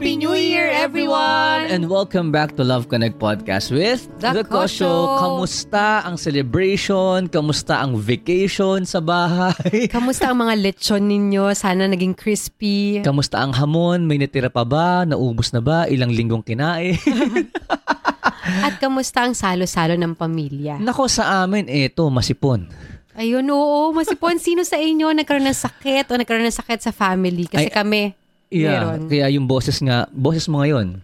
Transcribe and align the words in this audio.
Happy 0.00 0.16
New 0.16 0.32
Year, 0.32 0.64
everyone! 0.72 1.68
And 1.68 1.92
welcome 1.92 2.32
back 2.32 2.56
to 2.56 2.64
Love 2.64 2.88
Connect 2.88 3.20
Podcast 3.20 3.68
with 3.68 4.08
The 4.16 4.48
Kosho. 4.48 5.20
Kamusta 5.20 6.00
ang 6.08 6.16
celebration? 6.16 7.28
Kamusta 7.28 7.84
ang 7.84 8.00
vacation 8.00 8.88
sa 8.88 9.04
bahay? 9.04 9.60
Kamusta 9.92 10.32
ang 10.32 10.40
mga 10.40 10.56
lechon 10.56 11.04
ninyo? 11.04 11.52
Sana 11.52 11.84
naging 11.84 12.16
crispy. 12.16 13.04
Kamusta 13.04 13.44
ang 13.44 13.52
hamon? 13.52 14.08
May 14.08 14.16
natira 14.16 14.48
pa 14.48 14.64
ba? 14.64 15.04
Naubos 15.04 15.52
na 15.52 15.60
ba? 15.60 15.84
Ilang 15.84 16.16
linggong 16.16 16.48
kinain? 16.48 16.96
At 18.64 18.80
kamusta 18.80 19.28
ang 19.28 19.36
salo-salo 19.36 20.00
ng 20.00 20.16
pamilya? 20.16 20.80
Nako 20.80 21.12
sa 21.12 21.44
amin, 21.44 21.68
eto, 21.68 22.08
masipon. 22.08 22.72
Ayun, 23.20 23.44
oo. 23.52 23.92
Masipon, 23.92 24.40
sino 24.48 24.64
sa 24.64 24.80
inyo 24.80 25.12
nagkaroon 25.12 25.44
ng 25.44 25.60
sakit 25.60 26.08
o 26.08 26.16
nagkaroon 26.16 26.48
ng 26.48 26.56
sakit 26.56 26.80
sa 26.88 26.92
family? 26.94 27.44
Kasi 27.44 27.68
Ay, 27.68 27.74
kami, 27.74 28.16
Yeah, 28.50 28.98
meron. 28.98 29.06
kaya 29.06 29.26
yung 29.30 29.46
boses 29.46 29.78
nga, 29.78 30.10
boses 30.10 30.50
mo 30.50 30.60
ngayon, 30.60 30.98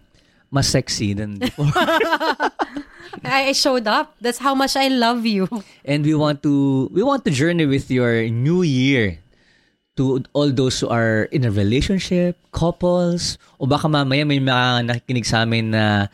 mas 0.50 0.66
sexy 0.66 1.14
than 1.14 1.38
before. 1.38 1.70
I 3.24 3.52
showed 3.52 3.86
up. 3.88 4.14
That's 4.20 4.38
how 4.38 4.54
much 4.54 4.76
I 4.76 4.88
love 4.88 5.24
you. 5.24 5.48
and 5.86 6.04
we 6.04 6.14
want 6.14 6.42
to 6.42 6.86
we 6.92 7.02
want 7.02 7.24
to 7.24 7.30
journey 7.32 7.64
with 7.66 7.90
your 7.90 8.28
new 8.28 8.62
year 8.62 9.18
to 9.96 10.20
all 10.36 10.52
those 10.52 10.76
who 10.80 10.88
are 10.92 11.24
in 11.32 11.48
a 11.48 11.50
relationship, 11.50 12.36
couples, 12.52 13.40
o 13.56 13.64
baka 13.64 13.88
mamaya 13.88 14.28
may 14.28 14.38
mga 14.38 14.84
nakikinig 14.84 15.24
sa 15.24 15.48
amin 15.48 15.72
na 15.72 16.12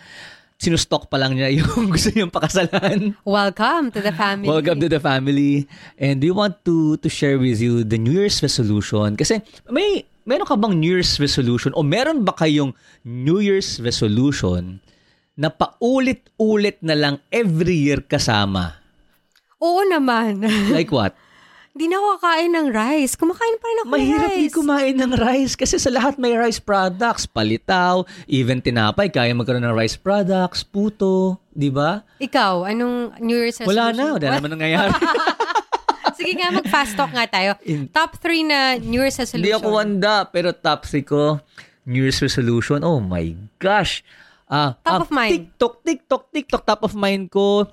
sinustok 0.62 1.10
pa 1.10 1.18
lang 1.18 1.34
niya 1.34 1.50
yung 1.58 1.90
gusto 1.90 2.14
niyang 2.14 2.30
pakasalan. 2.30 3.18
Welcome 3.26 3.90
to 3.90 3.98
the 3.98 4.14
family. 4.14 4.46
Welcome 4.46 4.78
to 4.78 4.88
the 4.88 5.02
family. 5.02 5.66
And 5.98 6.22
we 6.22 6.30
want 6.30 6.62
to 6.70 7.02
to 7.02 7.08
share 7.10 7.34
with 7.34 7.58
you 7.58 7.82
the 7.82 7.98
New 7.98 8.14
Year's 8.14 8.38
resolution. 8.38 9.18
Kasi 9.18 9.42
may 9.66 10.06
meron 10.24 10.46
ka 10.46 10.54
bang 10.54 10.74
New 10.78 10.92
Year's 10.94 11.18
resolution 11.18 11.70
o 11.74 11.82
meron 11.82 12.22
ba 12.22 12.32
kayong 12.32 12.72
New 13.02 13.42
Year's 13.42 13.78
resolution 13.78 14.78
na 15.34 15.48
paulit-ulit 15.48 16.78
na 16.84 16.94
lang 16.94 17.14
every 17.32 17.88
year 17.88 18.04
kasama? 18.04 18.78
Oo 19.58 19.82
naman. 19.86 20.42
Like 20.76 20.90
what? 20.90 21.14
Di 21.72 21.88
na 21.88 21.96
ako 21.96 22.20
kakain 22.20 22.52
ng 22.52 22.68
rice. 22.68 23.16
Kumakain 23.16 23.56
pa 23.56 23.64
rin 23.64 23.78
ako 23.80 23.88
ng 23.88 23.92
Mahirap 23.96 24.28
rice. 24.28 24.40
di 24.44 24.52
kumain 24.52 24.92
ng 24.92 25.12
rice 25.16 25.54
kasi 25.56 25.80
sa 25.80 25.88
lahat 25.88 26.20
may 26.20 26.36
rice 26.36 26.60
products, 26.60 27.24
palitaw, 27.24 28.04
even 28.28 28.60
tinapay, 28.60 29.08
kaya 29.08 29.32
magkaroon 29.32 29.64
ng 29.64 29.72
rice 29.72 29.96
products, 29.96 30.60
puto, 30.60 31.40
di 31.48 31.72
ba? 31.72 32.04
Ikaw, 32.20 32.68
anong 32.68 33.16
New 33.24 33.40
Year's 33.40 33.56
resolution? 33.56 33.72
Wala 33.72 33.96
na, 33.96 34.04
wala 34.20 34.36
naman 34.36 34.52
nangyayari. 34.52 34.92
Sige 36.22 36.38
nga, 36.38 36.48
mag-fast 36.54 36.94
talk 36.94 37.10
nga 37.10 37.26
tayo. 37.26 37.58
In- 37.66 37.90
Top 37.90 38.14
3 38.16 38.46
na 38.46 38.58
New 38.78 39.02
Year's 39.02 39.18
resolution. 39.18 39.42
Hindi 39.42 39.52
ako 39.52 39.68
wanda, 39.74 40.24
pero 40.30 40.54
top 40.54 40.86
3 40.86 41.02
ko, 41.02 41.42
New 41.82 42.06
Year's 42.06 42.22
resolution, 42.22 42.86
oh 42.86 43.02
my 43.02 43.34
gosh. 43.58 44.06
Ah, 44.46 44.78
Top 44.80 44.92
ah, 44.94 45.02
of 45.02 45.10
mind. 45.10 45.32
TikTok, 45.50 45.74
TikTok, 45.82 46.22
TikTok, 46.30 46.62
top 46.62 46.82
of 46.84 46.94
mind 46.94 47.26
ko, 47.28 47.66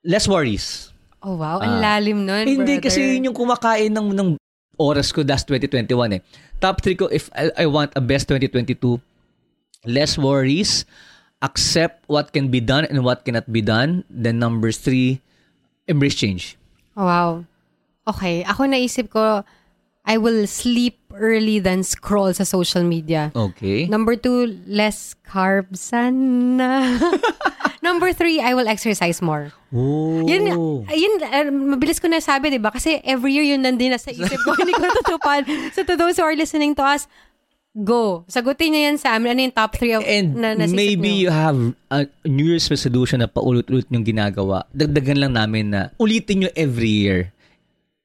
less 0.00 0.24
worries. 0.24 0.94
Oh 1.20 1.36
wow, 1.36 1.60
ang 1.60 1.80
Ah. 1.80 1.96
lalim 1.96 2.24
nun, 2.24 2.44
Hindi 2.44 2.80
brother. 2.80 2.84
kasi 2.84 3.00
yun 3.16 3.28
yung 3.28 3.36
kumakain 3.36 3.88
ng, 3.88 4.12
ng 4.12 4.28
oras 4.76 5.08
ko, 5.10 5.24
that's 5.24 5.44
2021 5.44 6.16
eh. 6.16 6.20
Top 6.60 6.80
3 6.80 6.96
ko, 6.96 7.08
if 7.08 7.28
I, 7.32 7.64
I 7.64 7.66
want 7.66 7.92
a 7.96 8.02
best 8.04 8.28
2022, 8.28 9.00
less 9.84 10.16
worries, 10.16 10.84
accept 11.40 12.04
what 12.06 12.32
can 12.32 12.48
be 12.48 12.60
done 12.60 12.88
and 12.88 13.04
what 13.04 13.24
cannot 13.24 13.44
be 13.48 13.60
done. 13.60 14.04
Then 14.08 14.40
number 14.40 14.72
3, 14.72 15.20
embrace 15.88 16.16
change. 16.16 16.56
Oh, 16.96 17.04
wow. 17.04 17.44
Okay, 18.04 18.44
ako 18.44 18.68
naisip 18.68 19.08
ko, 19.08 19.44
I 20.04 20.20
will 20.20 20.44
sleep 20.44 21.00
early 21.16 21.56
than 21.58 21.80
scroll 21.80 22.36
sa 22.36 22.44
social 22.44 22.84
media. 22.84 23.32
Okay. 23.32 23.88
Number 23.88 24.20
two, 24.20 24.60
less 24.68 25.16
carbs 25.24 25.80
sana. 25.80 27.00
Number 27.84 28.12
three, 28.12 28.40
I 28.40 28.52
will 28.52 28.68
exercise 28.68 29.24
more. 29.24 29.52
Oh. 29.72 30.20
Yun, 30.28 30.44
yun 30.88 31.14
uh, 31.24 31.48
mabilis 31.48 32.00
ko 32.00 32.08
na 32.08 32.20
sabi, 32.20 32.52
di 32.52 32.60
ba? 32.60 32.72
Kasi 32.72 33.00
every 33.04 33.32
year 33.32 33.44
yun 33.44 33.64
nandun 33.64 33.96
nasa 33.96 34.12
isip 34.12 34.40
ko, 34.44 34.52
hindi 34.60 34.76
ko 34.76 34.84
natutupad. 34.84 35.48
So 35.72 35.84
to 35.88 35.96
those 35.96 36.20
who 36.20 36.24
are 36.24 36.36
listening 36.36 36.76
to 36.76 36.84
us, 36.84 37.08
go. 37.74 38.24
Sagutin 38.28 38.76
niyo 38.76 38.80
yan 38.92 38.96
sa 39.00 39.16
amin. 39.16 39.34
Ano 39.34 39.40
yung 39.48 39.56
top 39.56 39.74
three 39.74 39.96
of, 39.96 40.04
And 40.06 40.36
na 40.36 40.54
nasisip 40.54 40.76
maybe 40.76 41.10
niyo? 41.10 41.22
you 41.26 41.30
have 41.32 41.58
a 41.90 42.06
New 42.22 42.46
Year's 42.46 42.68
resolution 42.70 43.24
na 43.24 43.28
paulit-ulit 43.28 43.88
yung 43.90 44.04
ginagawa. 44.04 44.68
Dagdagan 44.70 45.18
lang 45.18 45.32
namin 45.34 45.72
na 45.74 45.80
ulitin 45.98 46.44
nyo 46.44 46.50
every 46.54 46.92
year. 46.92 47.33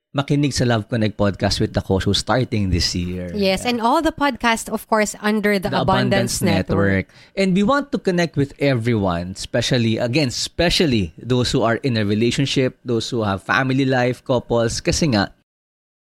Makinig 0.09 0.57
sa 0.57 0.65
Love 0.65 0.89
Connect 0.89 1.13
podcast 1.13 1.61
with 1.61 1.77
the 1.77 1.85
Kosho 1.85 2.17
starting 2.17 2.73
this 2.73 2.97
year. 2.97 3.29
Yes, 3.29 3.61
and 3.61 3.77
all 3.77 4.01
the 4.01 4.11
podcasts, 4.11 4.65
of 4.65 4.89
course, 4.89 5.13
under 5.21 5.61
the, 5.61 5.69
the 5.69 5.85
Abundance, 5.85 6.41
Network. 6.41 7.13
And 7.37 7.53
we 7.53 7.61
want 7.61 7.93
to 7.93 8.01
connect 8.01 8.33
with 8.33 8.57
everyone, 8.57 9.37
especially, 9.37 10.01
again, 10.01 10.33
especially 10.33 11.13
those 11.21 11.53
who 11.53 11.61
are 11.61 11.77
in 11.85 11.93
a 11.93 12.09
relationship, 12.09 12.81
those 12.81 13.05
who 13.13 13.21
have 13.21 13.45
family 13.45 13.85
life, 13.85 14.25
couples. 14.25 14.81
Kasi 14.81 15.13
nga, 15.13 15.29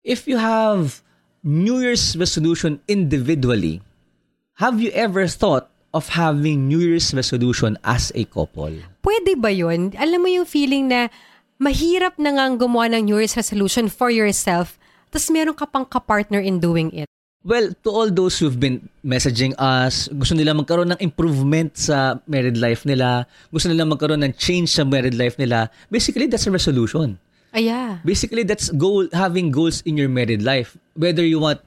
if 0.05 0.29
you 0.29 0.37
have 0.37 1.01
New 1.41 1.81
Year's 1.81 2.13
resolution 2.13 2.85
individually, 2.85 3.81
have 4.61 4.85
you 4.85 4.93
ever 4.93 5.25
thought 5.33 5.73
of 5.97 6.13
having 6.13 6.69
New 6.69 6.85
Year's 6.85 7.15
resolution 7.17 7.81
as 7.81 8.13
a 8.13 8.29
couple? 8.29 8.85
Pwede 9.01 9.41
ba 9.41 9.49
yun? 9.49 9.97
Alam 9.97 10.21
mo 10.21 10.29
yung 10.29 10.45
feeling 10.45 10.93
na 10.93 11.09
mahirap 11.65 12.21
na 12.21 12.37
nga 12.37 12.45
gumawa 12.53 12.93
ng 12.93 13.09
New 13.09 13.17
Year's 13.17 13.33
resolution 13.33 13.89
for 13.89 14.13
yourself, 14.13 14.77
tapos 15.09 15.33
meron 15.33 15.57
ka 15.57 15.65
pang 15.65 15.89
kapartner 15.89 16.45
in 16.45 16.61
doing 16.61 16.93
it. 16.93 17.09
Well, 17.45 17.73
to 17.85 17.89
all 17.93 18.09
those 18.09 18.37
who've 18.41 18.57
been 18.57 18.89
messaging 19.05 19.57
us, 19.57 20.09
gusto 20.13 20.37
nila 20.37 20.53
magkaroon 20.53 20.97
ng 20.97 21.01
improvement 21.01 21.77
sa 21.77 22.21
married 22.29 22.57
life 22.61 22.85
nila, 22.85 23.29
gusto 23.49 23.73
nila 23.73 23.89
magkaroon 23.89 24.21
ng 24.25 24.37
change 24.37 24.73
sa 24.73 24.85
married 24.85 25.17
life 25.17 25.41
nila, 25.41 25.73
basically 25.89 26.29
that's 26.29 26.49
a 26.49 26.53
resolution. 26.53 27.17
Ay, 27.55 27.71
yeah. 27.71 28.03
Basically, 28.03 28.43
that's 28.43 28.67
goal 28.75 29.07
having 29.15 29.55
goals 29.55 29.79
in 29.87 29.95
your 29.95 30.11
married 30.11 30.43
life. 30.43 30.75
Whether 30.99 31.23
you 31.23 31.39
want 31.39 31.63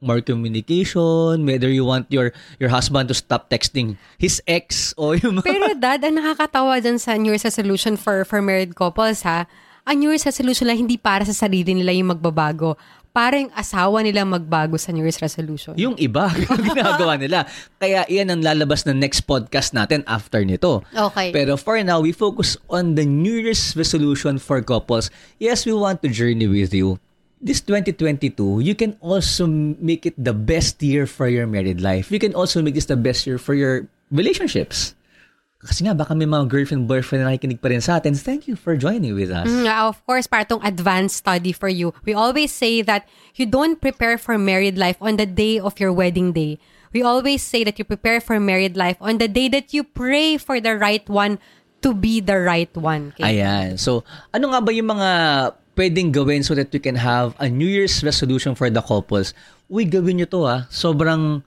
more 0.00 0.20
communication, 0.20 1.46
whether 1.46 1.68
you 1.68 1.84
want 1.84 2.04
your 2.12 2.32
your 2.60 2.68
husband 2.68 3.08
to 3.08 3.16
stop 3.16 3.48
texting 3.48 3.96
his 4.16 4.42
ex 4.44 4.92
o 4.96 5.16
yung 5.16 5.40
mga- 5.40 5.46
Pero 5.48 5.66
dad, 5.74 6.00
ang 6.04 6.20
nakakatawa 6.20 6.76
dyan 6.78 7.00
sa 7.00 7.16
New 7.16 7.32
Year's 7.32 7.44
resolution 7.44 7.96
for, 7.96 8.24
for 8.24 8.44
married 8.44 8.76
couples 8.76 9.24
ha, 9.24 9.48
ang 9.86 9.96
New 9.96 10.12
Year's 10.12 10.26
resolution 10.26 10.68
lang 10.68 10.76
hindi 10.76 11.00
para 11.00 11.24
sa 11.24 11.32
sarili 11.32 11.72
nila 11.72 11.94
yung 11.94 12.12
magbabago. 12.12 12.76
Para 13.16 13.40
yung 13.40 13.48
asawa 13.56 14.04
nila 14.04 14.28
magbago 14.28 14.76
sa 14.76 14.92
New 14.92 15.00
Year's 15.00 15.16
resolution. 15.24 15.72
yung 15.80 15.96
iba 15.96 16.28
yung 16.44 16.60
ginagawa 16.60 17.16
nila. 17.16 17.48
Kaya 17.80 18.04
iyan 18.04 18.28
ang 18.28 18.40
lalabas 18.44 18.84
na 18.84 18.92
next 18.92 19.24
podcast 19.24 19.72
natin 19.72 20.04
after 20.04 20.44
nito. 20.44 20.84
Okay. 20.92 21.32
Pero 21.32 21.56
for 21.56 21.80
now, 21.80 22.04
we 22.04 22.12
focus 22.12 22.60
on 22.68 22.92
the 22.92 23.08
New 23.08 23.40
Year's 23.40 23.72
resolution 23.72 24.36
for 24.36 24.60
couples. 24.60 25.08
Yes, 25.40 25.64
we 25.64 25.72
want 25.72 26.04
to 26.04 26.12
journey 26.12 26.44
with 26.44 26.76
you. 26.76 27.00
This 27.36 27.60
2022, 27.60 28.64
you 28.64 28.74
can 28.74 28.96
also 29.04 29.46
make 29.46 30.08
it 30.08 30.16
the 30.16 30.32
best 30.32 30.80
year 30.80 31.04
for 31.04 31.28
your 31.28 31.46
married 31.46 31.84
life. 31.84 32.10
You 32.10 32.18
can 32.18 32.34
also 32.34 32.62
make 32.62 32.74
this 32.74 32.88
the 32.88 32.96
best 32.96 33.26
year 33.26 33.36
for 33.36 33.52
your 33.52 33.88
relationships. 34.08 34.96
Kasi 35.66 35.84
nga, 35.84 35.92
baka 35.92 36.14
may 36.14 36.24
mga 36.24 36.48
girlfriend, 36.48 36.86
boyfriend 36.86 37.26
na 37.26 37.34
nakikinig 37.34 37.60
pa 37.60 37.68
rin 37.68 37.82
sa 37.82 37.98
atin. 37.98 38.14
Thank 38.14 38.46
you 38.46 38.54
for 38.54 38.78
joining 38.78 39.12
with 39.18 39.34
us. 39.34 39.50
Mm, 39.50 39.66
of 39.68 39.98
course, 40.06 40.30
para 40.30 40.46
tong 40.46 40.62
advanced 40.62 41.20
study 41.20 41.50
for 41.50 41.68
you. 41.68 41.92
We 42.06 42.14
always 42.14 42.54
say 42.54 42.80
that 42.86 43.04
you 43.34 43.44
don't 43.44 43.80
prepare 43.80 44.16
for 44.16 44.38
married 44.38 44.78
life 44.78 44.96
on 45.02 45.18
the 45.18 45.26
day 45.26 45.58
of 45.58 45.76
your 45.82 45.92
wedding 45.92 46.32
day. 46.32 46.62
We 46.94 47.02
always 47.02 47.42
say 47.42 47.64
that 47.66 47.76
you 47.76 47.84
prepare 47.84 48.22
for 48.22 48.38
married 48.38 48.78
life 48.78 48.96
on 49.02 49.18
the 49.18 49.28
day 49.28 49.50
that 49.52 49.74
you 49.74 49.84
pray 49.84 50.38
for 50.38 50.62
the 50.62 50.78
right 50.78 51.04
one 51.10 51.42
to 51.82 51.92
be 51.92 52.22
the 52.22 52.38
right 52.40 52.72
one. 52.72 53.12
Okay? 53.16 53.36
Ayan. 53.42 53.76
So, 53.76 54.06
ano 54.32 54.54
nga 54.54 54.60
ba 54.62 54.70
yung 54.72 54.96
mga 54.96 55.10
pwedeng 55.76 56.10
gawin 56.10 56.40
so 56.40 56.56
that 56.56 56.72
you 56.72 56.80
can 56.80 56.96
have 56.96 57.36
a 57.36 57.46
New 57.46 57.68
Year's 57.68 58.00
resolution 58.00 58.56
for 58.56 58.72
the 58.72 58.80
couples? 58.80 59.36
Uy, 59.68 59.84
gawin 59.84 60.18
nyo 60.18 60.26
to 60.26 60.48
ah. 60.48 60.64
Sobrang, 60.72 61.44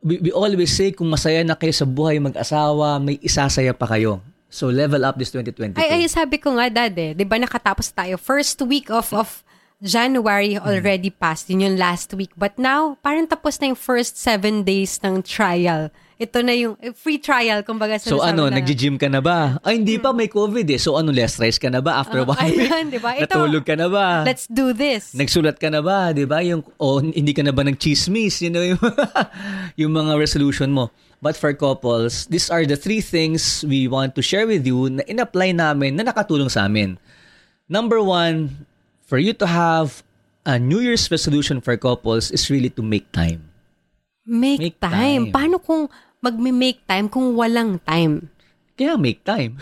we, 0.00 0.22
we 0.22 0.30
always 0.30 0.70
say 0.70 0.94
kung 0.94 1.10
masaya 1.10 1.42
na 1.42 1.58
kayo 1.58 1.74
sa 1.74 1.84
buhay 1.84 2.22
mag-asawa, 2.22 3.02
may 3.02 3.18
isasaya 3.20 3.74
pa 3.74 3.90
kayo. 3.90 4.22
So, 4.52 4.68
level 4.68 5.02
up 5.02 5.16
this 5.16 5.32
2022. 5.34 5.80
Ay, 5.80 6.04
ay, 6.04 6.08
sabi 6.12 6.36
ko 6.36 6.52
nga, 6.54 6.68
dad 6.68 6.94
eh. 6.94 7.16
Di 7.16 7.24
ba 7.24 7.40
nakatapos 7.40 7.88
tayo? 7.90 8.20
First 8.20 8.60
week 8.68 8.92
of, 8.92 9.08
of 9.16 9.40
January 9.80 10.60
already 10.60 11.08
passed. 11.08 11.48
Yun 11.48 11.72
yung 11.72 11.76
last 11.80 12.12
week. 12.14 12.30
But 12.36 12.60
now, 12.60 13.00
parang 13.00 13.26
tapos 13.26 13.58
na 13.58 13.72
yung 13.72 13.80
first 13.80 14.20
seven 14.20 14.62
days 14.62 15.00
ng 15.00 15.24
trial. 15.24 15.88
Ito 16.20 16.38
na 16.44 16.52
yung 16.52 16.74
eh, 16.78 16.92
free 16.92 17.16
trial, 17.18 17.64
kumbaga. 17.64 17.96
So 17.96 18.20
sinasabi 18.20 18.28
ano, 18.28 18.42
na- 18.48 18.60
nagji-gym 18.60 18.96
ka 18.96 19.08
na 19.08 19.20
ba? 19.20 19.56
Ay, 19.64 19.80
hindi 19.80 19.96
pa, 19.96 20.12
may 20.12 20.28
COVID 20.28 20.64
eh. 20.68 20.80
So 20.80 20.96
ano, 20.96 21.10
less 21.10 21.40
rice 21.40 21.56
ka 21.56 21.72
na 21.72 21.80
ba 21.80 22.00
after 22.00 22.22
Oh, 22.22 22.28
one 22.28 22.38
week? 22.42 22.68
ayan, 22.68 22.92
di 22.92 23.00
ba? 23.00 23.16
Natulog 23.16 23.64
ka 23.64 23.74
na 23.74 23.88
ba? 23.88 24.22
Let's 24.22 24.44
do 24.46 24.72
this. 24.72 25.12
Nagsulat 25.12 25.56
ka 25.56 25.68
na 25.68 25.80
ba, 25.80 26.10
'di 26.10 26.24
ba? 26.24 26.40
Yung 26.42 26.62
o 26.76 26.98
hindi 27.00 27.32
ka 27.32 27.44
na 27.44 27.52
ba 27.52 27.62
nagchismis, 27.62 28.40
you 28.40 28.50
know, 28.50 28.64
yung, 28.70 28.80
yung 29.76 29.92
mga 29.92 30.18
resolution 30.18 30.72
mo. 30.72 30.88
But 31.22 31.38
for 31.38 31.54
couples, 31.54 32.26
these 32.26 32.50
are 32.50 32.66
the 32.66 32.74
three 32.74 32.98
things 32.98 33.62
we 33.62 33.86
want 33.86 34.18
to 34.18 34.22
share 34.26 34.42
with 34.42 34.66
you 34.66 34.90
na 34.90 35.06
in-apply 35.06 35.54
namin 35.54 35.94
na 35.94 36.02
nakatulong 36.02 36.50
sa 36.50 36.66
amin. 36.66 36.98
Number 37.70 38.02
one, 38.02 38.66
for 39.06 39.22
you 39.22 39.30
to 39.38 39.46
have 39.46 40.02
a 40.42 40.58
New 40.58 40.82
Year's 40.82 41.06
resolution 41.14 41.62
for 41.62 41.78
couples 41.78 42.34
is 42.34 42.50
really 42.50 42.74
to 42.74 42.82
make 42.82 43.06
time. 43.14 43.51
Make, 44.22 44.60
Make 44.60 44.78
time. 44.78 44.92
time. 44.92 45.24
Paano 45.30 45.58
kung 45.58 45.90
magme-make 46.18 46.86
time 46.86 47.10
kung 47.10 47.34
walang 47.34 47.82
time? 47.82 48.30
Kaya 48.72 48.94
make 48.94 49.20
time. 49.22 49.58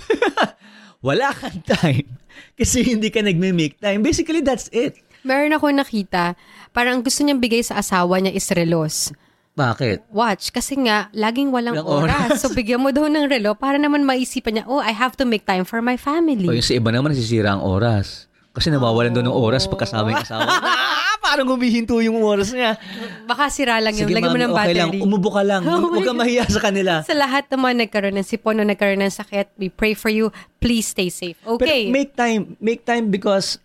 Wala 1.01 1.33
kang 1.33 1.65
time. 1.65 2.07
Kasi 2.55 2.85
hindi 2.85 3.09
ka 3.09 3.25
nagme-make 3.25 3.81
time. 3.81 4.05
Basically, 4.05 4.45
that's 4.45 4.69
it. 4.71 5.01
Meron 5.21 5.53
ako 5.53 5.73
nakita, 5.73 6.37
parang 6.71 7.01
ang 7.01 7.05
gusto 7.05 7.21
niyang 7.21 7.41
bigay 7.41 7.61
sa 7.61 7.77
asawa 7.77 8.21
niya 8.21 8.33
is 8.33 8.49
relos. 8.53 9.13
Bakit? 9.53 10.09
Watch, 10.09 10.49
kasi 10.49 10.77
nga, 10.79 11.09
laging 11.11 11.49
walang 11.51 11.77
Walang 11.77 11.89
oras. 12.09 12.17
oras. 12.33 12.41
So, 12.41 12.49
bigyan 12.51 12.81
mo 12.81 12.89
daw 12.89 13.05
ng 13.05 13.29
relo 13.29 13.53
para 13.53 13.77
naman 13.77 14.05
maisipan 14.05 14.57
niya, 14.57 14.65
oh, 14.65 14.81
I 14.81 14.93
have 14.93 15.17
to 15.17 15.25
make 15.25 15.45
time 15.45 15.65
for 15.65 15.81
my 15.81 15.97
O 15.97 16.01
family. 16.01 16.45
yung 16.45 16.61
sa 16.61 16.73
iba 16.73 16.89
naman, 16.89 17.13
nasisira 17.13 17.53
ang 17.53 17.61
oras. 17.61 18.29
Kasi 18.53 18.69
nawawalan 18.69 19.13
doon 19.13 19.29
ng 19.29 19.37
oras 19.37 19.65
pagkasama 19.65 20.11
yung 20.11 20.25
asawa. 20.25 20.49
parang 21.31 21.47
humihinto 21.47 22.03
yung 22.03 22.19
oras 22.19 22.51
niya. 22.51 22.75
Baka 23.23 23.47
sira 23.55 23.79
lang 23.79 23.95
yung 23.95 24.11
Sige, 24.11 24.19
lagyan 24.19 24.35
mo 24.35 24.41
ng 24.43 24.51
okay 24.51 24.75
lang. 24.75 24.91
battery. 24.91 25.01
Umubo 25.07 25.31
ka 25.31 25.43
lang. 25.47 25.63
Oh 25.71 25.87
Huwag 25.87 26.03
kang 26.03 26.19
mahiya 26.19 26.45
sa 26.51 26.59
kanila. 26.59 27.07
sa 27.07 27.15
lahat 27.15 27.47
mga 27.47 27.87
nagkaroon 27.87 28.19
ng 28.19 28.27
sipon 28.27 28.59
o 28.59 28.67
nagkaroon 28.67 29.07
ng 29.07 29.15
sakit, 29.15 29.55
we 29.55 29.71
pray 29.71 29.95
for 29.95 30.11
you. 30.11 30.35
Please 30.59 30.91
stay 30.91 31.07
safe. 31.07 31.39
Okay. 31.47 31.87
Pero 31.87 31.95
make 31.95 32.13
time, 32.19 32.59
make 32.59 32.83
time 32.83 33.15
because 33.15 33.63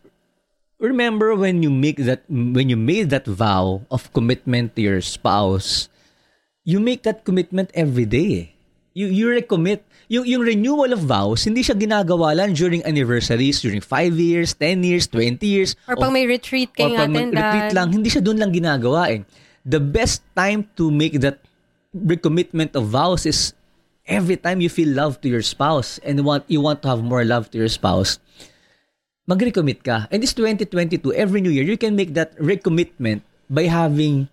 remember 0.77 1.33
when 1.33 1.65
you 1.65 1.73
make 1.73 1.97
that 2.05 2.21
when 2.29 2.69
you 2.69 2.77
made 2.77 3.09
that 3.09 3.25
vow 3.25 3.81
of 3.89 4.11
commitment 4.13 4.77
to 4.77 4.85
your 4.85 5.01
spouse, 5.01 5.89
you 6.61 6.77
make 6.77 7.01
that 7.03 7.25
commitment 7.25 7.73
every 7.73 8.05
day. 8.05 8.53
You 8.93 9.09
you 9.09 9.25
recommit. 9.33 9.81
Yung 10.07 10.25
yung 10.25 10.43
renewal 10.45 10.93
of 10.93 11.01
vows, 11.01 11.49
hindi 11.49 11.65
siya 11.65 11.73
ginagawa 11.73 12.37
lang 12.37 12.53
during 12.53 12.85
anniversaries, 12.85 13.61
during 13.61 13.81
5 13.81 14.13
years, 14.15 14.53
10 14.53 14.85
years, 14.85 15.09
20 15.09 15.41
years. 15.41 15.73
or 15.89 15.97
pag 15.97 16.13
may 16.13 16.29
retreat 16.29 16.69
or 16.77 16.93
kayo 16.93 16.97
pag 17.01 17.09
natin, 17.09 17.33
retreat 17.33 17.69
lang, 17.73 17.87
hindi 17.89 18.09
siya 18.13 18.21
doon 18.21 18.37
lang 18.37 18.53
ginagawa 18.53 19.09
eh. 19.09 19.25
The 19.65 19.81
best 19.81 20.21
time 20.37 20.69
to 20.77 20.93
make 20.93 21.17
that 21.25 21.41
recommitment 21.89 22.77
of 22.77 22.93
vows 22.93 23.25
is 23.25 23.57
every 24.05 24.37
time 24.37 24.61
you 24.61 24.69
feel 24.69 24.93
love 24.93 25.17
to 25.25 25.27
your 25.27 25.41
spouse 25.41 25.97
and 26.05 26.21
want 26.21 26.45
you 26.45 26.61
want 26.61 26.85
to 26.85 26.87
have 26.87 27.01
more 27.01 27.25
love 27.25 27.49
to 27.49 27.57
your 27.57 27.71
spouse, 27.71 28.21
mag-recommit 29.25 29.81
ka. 29.81 30.05
And 30.13 30.21
this 30.21 30.37
2022, 30.37 31.01
every 31.17 31.41
new 31.41 31.49
year, 31.49 31.65
you 31.65 31.81
can 31.81 31.97
make 31.97 32.13
that 32.13 32.37
recommitment 32.37 33.25
by 33.49 33.65
having 33.65 34.29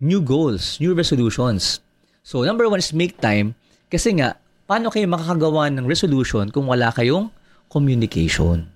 new 0.00 0.24
goals, 0.24 0.80
new 0.80 0.96
resolutions. 0.96 1.84
So, 2.24 2.40
number 2.40 2.64
one 2.68 2.80
is 2.80 2.96
make 2.96 3.20
time. 3.20 3.52
Kasi 3.92 4.16
nga, 4.16 4.39
paano 4.70 4.86
kayo 4.86 5.10
makakagawa 5.10 5.66
ng 5.74 5.82
resolution 5.82 6.46
kung 6.54 6.70
wala 6.70 6.94
kayong 6.94 7.26
communication? 7.66 8.70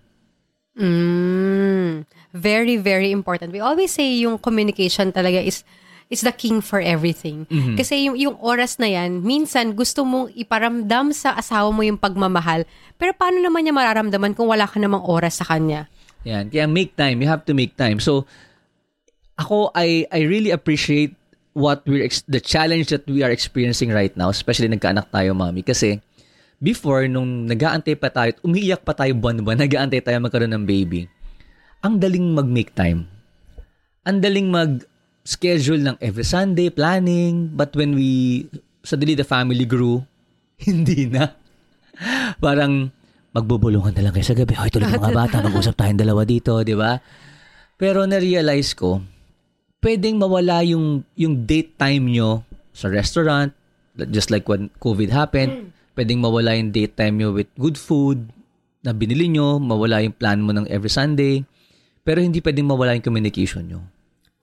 Mm, 0.75 2.03
very, 2.35 2.75
very 2.75 3.15
important. 3.15 3.55
We 3.55 3.63
always 3.63 3.95
say 3.95 4.19
yung 4.19 4.43
communication 4.43 5.15
talaga 5.15 5.39
is 5.39 5.63
is 6.11 6.27
the 6.27 6.35
king 6.35 6.59
for 6.59 6.83
everything. 6.83 7.47
Mm-hmm. 7.47 7.79
Kasi 7.79 8.11
yung, 8.11 8.19
yung 8.19 8.37
oras 8.43 8.83
na 8.83 8.91
yan, 8.91 9.23
minsan 9.23 9.73
gusto 9.73 10.03
mong 10.03 10.35
iparamdam 10.35 11.15
sa 11.15 11.39
asawa 11.39 11.71
mo 11.71 11.87
yung 11.87 11.97
pagmamahal. 11.97 12.67
Pero 12.99 13.15
paano 13.15 13.39
naman 13.39 13.63
niya 13.63 13.73
mararamdaman 13.73 14.35
kung 14.35 14.51
wala 14.51 14.67
ka 14.67 14.83
namang 14.83 15.07
oras 15.07 15.41
sa 15.41 15.47
kanya? 15.47 15.87
Yan. 16.27 16.51
Kaya 16.51 16.67
make 16.67 16.93
time. 16.99 17.23
You 17.23 17.31
have 17.31 17.47
to 17.49 17.55
make 17.57 17.79
time. 17.79 18.03
So, 18.03 18.29
ako, 19.41 19.73
I, 19.73 20.05
I 20.13 20.29
really 20.29 20.51
appreciate 20.51 21.17
what 21.55 21.87
we're, 21.87 22.05
ex- 22.05 22.27
the 22.27 22.43
challenge 22.43 22.91
that 22.91 23.07
we 23.07 23.23
are 23.23 23.31
experiencing 23.31 23.95
right 23.95 24.13
now, 24.19 24.29
especially 24.29 24.69
nagkaanak 24.69 25.09
tayo, 25.09 25.33
mami. 25.33 25.63
Kasi, 25.63 26.03
before, 26.59 27.07
nung 27.07 27.47
nag-aantay 27.47 27.95
pa 27.97 28.11
tayo, 28.11 28.35
umiiyak 28.43 28.83
pa 28.83 28.93
tayo 28.93 29.15
buwan-buwan, 29.17 29.63
nag-aantay 29.65 30.03
tayo 30.03 30.19
magkaroon 30.21 30.53
ng 30.53 30.67
baby, 30.67 31.07
ang 31.81 32.03
daling 32.03 32.35
mag-make 32.35 32.75
time. 32.75 33.07
Ang 34.05 34.21
daling 34.21 34.51
mag-schedule 34.53 35.81
ng 35.81 35.97
every 36.03 36.27
Sunday, 36.27 36.69
planning, 36.69 37.49
but 37.55 37.73
when 37.79 37.97
we, 37.97 38.45
suddenly 38.85 39.17
the 39.17 39.25
family 39.25 39.65
grew, 39.65 40.05
hindi 40.67 41.09
na. 41.09 41.33
Parang, 42.45 42.91
magbubulungan 43.35 43.91
na 43.99 44.11
lang 44.11 44.15
kayo 44.15 44.27
sa 44.27 44.39
gabi. 44.39 44.55
Hoy, 44.55 44.71
tulad 44.71 44.95
ng 44.95 45.03
mga 45.03 45.15
bata, 45.15 45.43
mag-usap 45.43 45.75
tayong 45.75 45.99
dalawa 45.99 46.23
dito, 46.23 46.55
di 46.63 46.79
ba? 46.79 47.03
Pero 47.75 48.07
na-realize 48.07 48.79
ko, 48.79 49.03
pwedeng 49.85 50.17
mawala 50.17 50.65
yung, 50.65 51.05
yung 51.13 51.45
date 51.45 51.77
time 51.77 52.09
nyo 52.09 52.41
sa 52.73 52.89
restaurant, 52.89 53.53
just 54.09 54.33
like 54.33 54.49
when 54.49 54.73
COVID 54.81 55.13
happened, 55.13 55.77
pwedeng 55.93 56.25
mawala 56.25 56.57
yung 56.57 56.73
date 56.73 56.97
time 56.97 57.21
nyo 57.21 57.37
with 57.37 57.53
good 57.61 57.77
food 57.77 58.33
na 58.81 58.97
binili 58.97 59.29
nyo, 59.29 59.61
mawala 59.61 60.01
yung 60.01 60.17
plan 60.17 60.41
mo 60.41 60.57
ng 60.57 60.65
every 60.73 60.89
Sunday, 60.89 61.45
pero 62.01 62.25
hindi 62.25 62.41
pwedeng 62.41 62.69
mawala 62.69 62.97
yung 62.97 63.05
communication 63.05 63.65
nyo. 63.69 63.81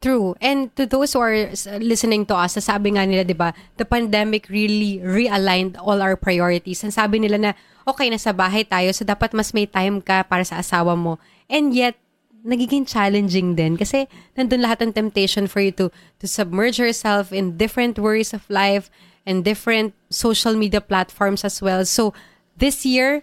True. 0.02 0.34
And 0.42 0.74
to 0.82 0.90
those 0.90 1.14
who 1.14 1.22
are 1.22 1.54
listening 1.78 2.26
to 2.26 2.34
us, 2.34 2.58
sabi 2.58 2.98
nga 2.98 3.06
nila, 3.06 3.22
di 3.22 3.38
ba, 3.38 3.54
the 3.78 3.86
pandemic 3.86 4.50
really 4.50 4.98
realigned 4.98 5.78
all 5.78 6.02
our 6.02 6.18
priorities. 6.18 6.82
And 6.82 6.90
sabi 6.90 7.22
nila 7.22 7.38
na, 7.38 7.52
okay, 7.86 8.10
nasa 8.10 8.34
bahay 8.34 8.66
tayo, 8.66 8.90
so 8.98 9.06
dapat 9.06 9.38
mas 9.38 9.54
may 9.54 9.70
time 9.70 10.02
ka 10.02 10.26
para 10.26 10.42
sa 10.42 10.58
asawa 10.58 10.98
mo. 10.98 11.22
And 11.46 11.70
yet, 11.70 12.02
nagiging 12.42 12.86
challenging 12.86 13.54
din 13.54 13.78
kasi 13.78 14.10
nandun 14.34 14.66
lahat 14.66 14.82
ng 14.82 14.94
temptation 14.94 15.46
for 15.46 15.62
you 15.62 15.70
to 15.70 15.94
to 16.18 16.26
submerge 16.26 16.82
yourself 16.82 17.30
in 17.30 17.58
different 17.58 18.02
worries 18.02 18.34
of 18.34 18.42
life 18.50 18.90
and 19.26 19.46
different 19.46 19.94
social 20.10 20.58
media 20.58 20.82
platforms 20.82 21.46
as 21.46 21.62
well. 21.62 21.86
So, 21.86 22.14
this 22.58 22.86
year, 22.86 23.22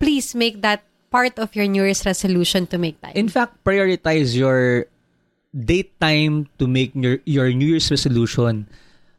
please 0.00 0.32
make 0.32 0.64
that 0.64 0.84
part 1.12 1.36
of 1.36 1.52
your 1.52 1.68
New 1.68 1.84
Year's 1.84 2.04
resolution 2.08 2.64
to 2.72 2.80
make 2.80 2.96
time. 3.04 3.12
In 3.12 3.28
fact, 3.28 3.60
prioritize 3.60 4.32
your 4.32 4.88
date 5.52 5.92
time 6.00 6.48
to 6.56 6.64
make 6.64 6.96
your, 6.96 7.20
your 7.28 7.52
New 7.52 7.68
Year's 7.68 7.92
resolution. 7.92 8.64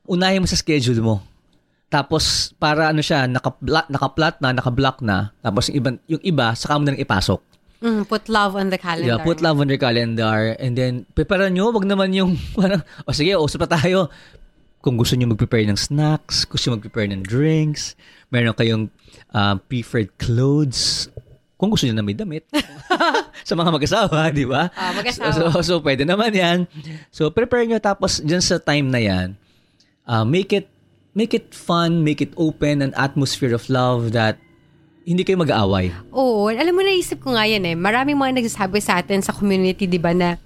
Unahin 0.10 0.42
mo 0.42 0.50
sa 0.50 0.58
schedule 0.58 1.00
mo. 1.00 1.22
Tapos, 1.94 2.58
para 2.58 2.90
ano 2.90 3.06
siya, 3.06 3.30
naka-plot, 3.30 3.94
naka-plot 3.94 4.42
na, 4.42 4.50
naka-block 4.58 4.98
na. 5.06 5.30
Tapos, 5.46 5.70
yung 5.70 5.78
iba, 5.78 5.90
yung 6.10 6.24
iba 6.26 6.48
saka 6.58 6.82
mo 6.82 6.90
na 6.90 6.98
ipasok. 6.98 7.53
Mm, 7.84 8.08
put 8.08 8.32
love 8.32 8.56
on 8.56 8.72
the 8.72 8.80
calendar. 8.80 9.20
Yeah, 9.20 9.20
put 9.20 9.44
love 9.44 9.60
on 9.60 9.68
your 9.68 9.78
calendar. 9.78 10.56
And 10.56 10.80
then, 10.80 11.04
prepare 11.12 11.52
nyo. 11.52 11.76
Wag 11.76 11.84
naman 11.84 12.16
yung, 12.16 12.40
parang, 12.58 12.80
o 13.04 13.12
sige, 13.12 13.36
usap 13.36 13.68
na 13.68 13.72
tayo. 13.76 14.00
Kung 14.80 14.96
gusto 14.96 15.20
nyo 15.20 15.36
mag-prepare 15.36 15.68
ng 15.68 15.76
snacks, 15.76 16.48
gusto 16.48 16.72
nyo 16.72 16.80
mag-prepare 16.80 17.12
ng 17.12 17.24
drinks, 17.28 18.00
meron 18.32 18.56
kayong 18.56 18.88
uh, 19.36 19.60
preferred 19.68 20.12
clothes, 20.16 21.12
kung 21.60 21.72
gusto 21.72 21.88
nyo 21.88 21.96
na 22.00 22.04
may 22.08 22.16
damit. 22.16 22.48
sa 23.48 23.54
mga 23.56 23.70
mag-asawa, 23.74 24.32
di 24.32 24.48
ba? 24.48 24.72
Ah, 24.76 24.92
mag-asawa. 24.96 25.32
So, 25.36 25.44
so, 25.52 25.60
so, 25.62 25.76
pwede 25.84 26.08
naman 26.08 26.32
yan. 26.32 26.68
So, 27.12 27.32
prepare 27.32 27.68
nyo. 27.68 27.80
Tapos, 27.84 28.24
dyan 28.24 28.44
sa 28.44 28.60
time 28.60 28.88
na 28.92 29.02
yan, 29.02 29.28
uh, 30.08 30.24
make 30.24 30.56
it 30.56 30.68
make 31.14 31.36
it 31.38 31.54
fun, 31.54 32.02
make 32.02 32.26
it 32.26 32.34
open, 32.42 32.82
an 32.82 32.94
atmosphere 32.98 33.54
of 33.54 33.70
love 33.70 34.18
that 34.18 34.42
hindi 35.04 35.22
kayo 35.28 35.40
mag-aaway. 35.40 35.92
Oo, 36.16 36.48
alam 36.48 36.74
mo, 36.74 36.82
naisip 36.82 37.20
ko 37.20 37.36
nga 37.36 37.44
yan 37.44 37.64
eh. 37.68 37.76
Maraming 37.76 38.16
mga 38.16 38.40
nagsasabi 38.40 38.80
sa 38.80 39.04
atin 39.04 39.20
sa 39.20 39.36
community, 39.36 39.84
di 39.84 40.00
ba, 40.00 40.16
na 40.16 40.40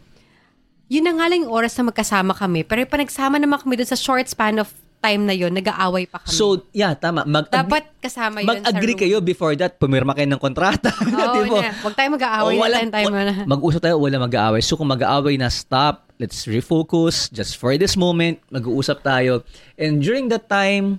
yun 0.88 1.06
na 1.06 1.14
nga 1.14 1.28
lang 1.30 1.46
yung 1.46 1.54
oras 1.54 1.78
na 1.78 1.94
magkasama 1.94 2.34
kami. 2.34 2.66
Pero 2.66 2.82
pa 2.90 2.98
nagsama 2.98 3.38
naman 3.38 3.60
kami 3.62 3.78
doon 3.78 3.90
sa 3.90 4.00
short 4.00 4.26
span 4.26 4.58
of 4.58 4.72
time 4.98 5.30
na 5.30 5.36
yun, 5.36 5.54
nag-aaway 5.54 6.10
pa 6.10 6.26
kami. 6.26 6.34
So, 6.34 6.66
yeah, 6.74 6.98
tama. 6.98 7.22
Mag 7.28 7.54
Dapat 7.54 8.02
kasama 8.02 8.42
yun 8.42 8.50
Mag-agree 8.50 8.98
kayo 8.98 9.22
before 9.22 9.54
that, 9.54 9.78
pumirma 9.78 10.18
kayo 10.18 10.26
ng 10.26 10.42
kontrata. 10.42 10.90
Oo, 11.06 11.46
ba? 11.54 11.70
na. 11.70 11.72
Huwag 11.86 11.96
tayo 11.96 12.10
mag-aaway 12.18 12.54
O, 12.54 12.58
na 12.58 12.62
walang- 12.66 12.90
tayo 12.90 13.06
na. 13.14 13.46
Mag-usap 13.46 13.82
tayo, 13.86 13.96
wala 14.02 14.18
mag-aaway. 14.18 14.62
So 14.66 14.74
kung 14.74 14.90
mag-aaway 14.90 15.38
na, 15.38 15.54
stop. 15.54 16.10
Let's 16.18 16.50
refocus. 16.50 17.30
Just 17.30 17.62
for 17.62 17.78
this 17.78 17.94
moment, 17.94 18.42
mag-uusap 18.50 19.06
tayo. 19.06 19.46
And 19.78 20.02
during 20.02 20.34
that 20.34 20.50
time, 20.50 20.98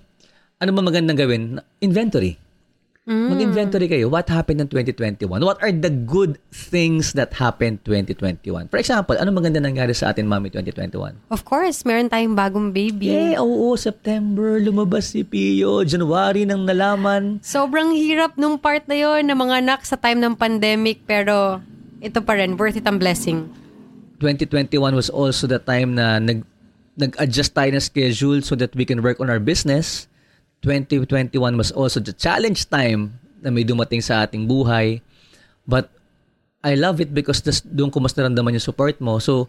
ano 0.63 0.71
ba 0.71 0.81
magandang 0.83 1.19
gawin? 1.19 1.43
Inventory. 1.83 2.39
Mm. 3.09 3.33
Mag-inventory 3.33 3.89
kayo. 3.89 4.13
What 4.13 4.29
happened 4.29 4.61
in 4.61 4.69
2021? 4.69 5.41
What 5.41 5.57
are 5.65 5.73
the 5.73 5.89
good 5.89 6.37
things 6.53 7.17
that 7.17 7.33
happened 7.33 7.81
2021? 7.89 8.69
For 8.69 8.77
example, 8.77 9.17
ano 9.17 9.33
maganda 9.33 9.65
nangyari 9.65 9.97
sa 9.97 10.13
atin, 10.13 10.29
Mami, 10.29 10.53
2021? 10.53 11.17
Of 11.33 11.49
course, 11.49 11.89
meron 11.89 12.13
tayong 12.13 12.37
bagong 12.37 12.69
baby. 12.69 13.09
Yeah, 13.09 13.41
oo, 13.41 13.73
September, 13.81 14.61
lumabas 14.61 15.17
si 15.17 15.25
Pio. 15.25 15.89
January 15.89 16.45
nang 16.45 16.69
nalaman. 16.69 17.41
Sobrang 17.41 17.97
hirap 17.97 18.37
nung 18.37 18.61
part 18.61 18.85
na 18.85 19.01
yon 19.01 19.25
ng 19.25 19.39
mga 19.41 19.65
anak 19.65 19.89
sa 19.89 19.97
time 19.97 20.21
ng 20.21 20.37
pandemic, 20.37 21.01
pero 21.09 21.65
ito 22.05 22.21
pa 22.21 22.37
rin, 22.37 22.61
worth 22.61 22.77
it 22.77 22.85
ang 22.85 23.01
blessing. 23.01 23.49
2021 24.21 24.77
was 24.93 25.09
also 25.09 25.49
the 25.49 25.63
time 25.63 25.97
na 25.97 26.21
nag 26.21 26.45
nag-adjust 26.99 27.55
tayo 27.55 27.71
ng 27.71 27.81
schedule 27.81 28.43
so 28.43 28.59
that 28.59 28.75
we 28.75 28.83
can 28.85 29.01
work 29.01 29.23
on 29.23 29.31
our 29.31 29.39
business. 29.39 30.08
2021 30.63 31.37
was 31.57 31.71
also 31.71 32.03
the 32.03 32.15
challenge 32.15 32.67
time 32.67 33.15
na 33.43 33.51
may 33.51 33.63
dumating 33.63 34.03
sa 34.03 34.27
ating 34.27 34.51
buhay. 34.51 35.01
But 35.69 35.91
I 36.65 36.75
love 36.75 36.99
it 36.99 37.15
because 37.15 37.41
das, 37.45 37.63
doon 37.63 37.95
ko 37.95 38.03
mas 38.03 38.19
naramdaman 38.19 38.59
yung 38.59 38.65
support 38.65 38.99
mo. 38.99 39.23
So, 39.23 39.47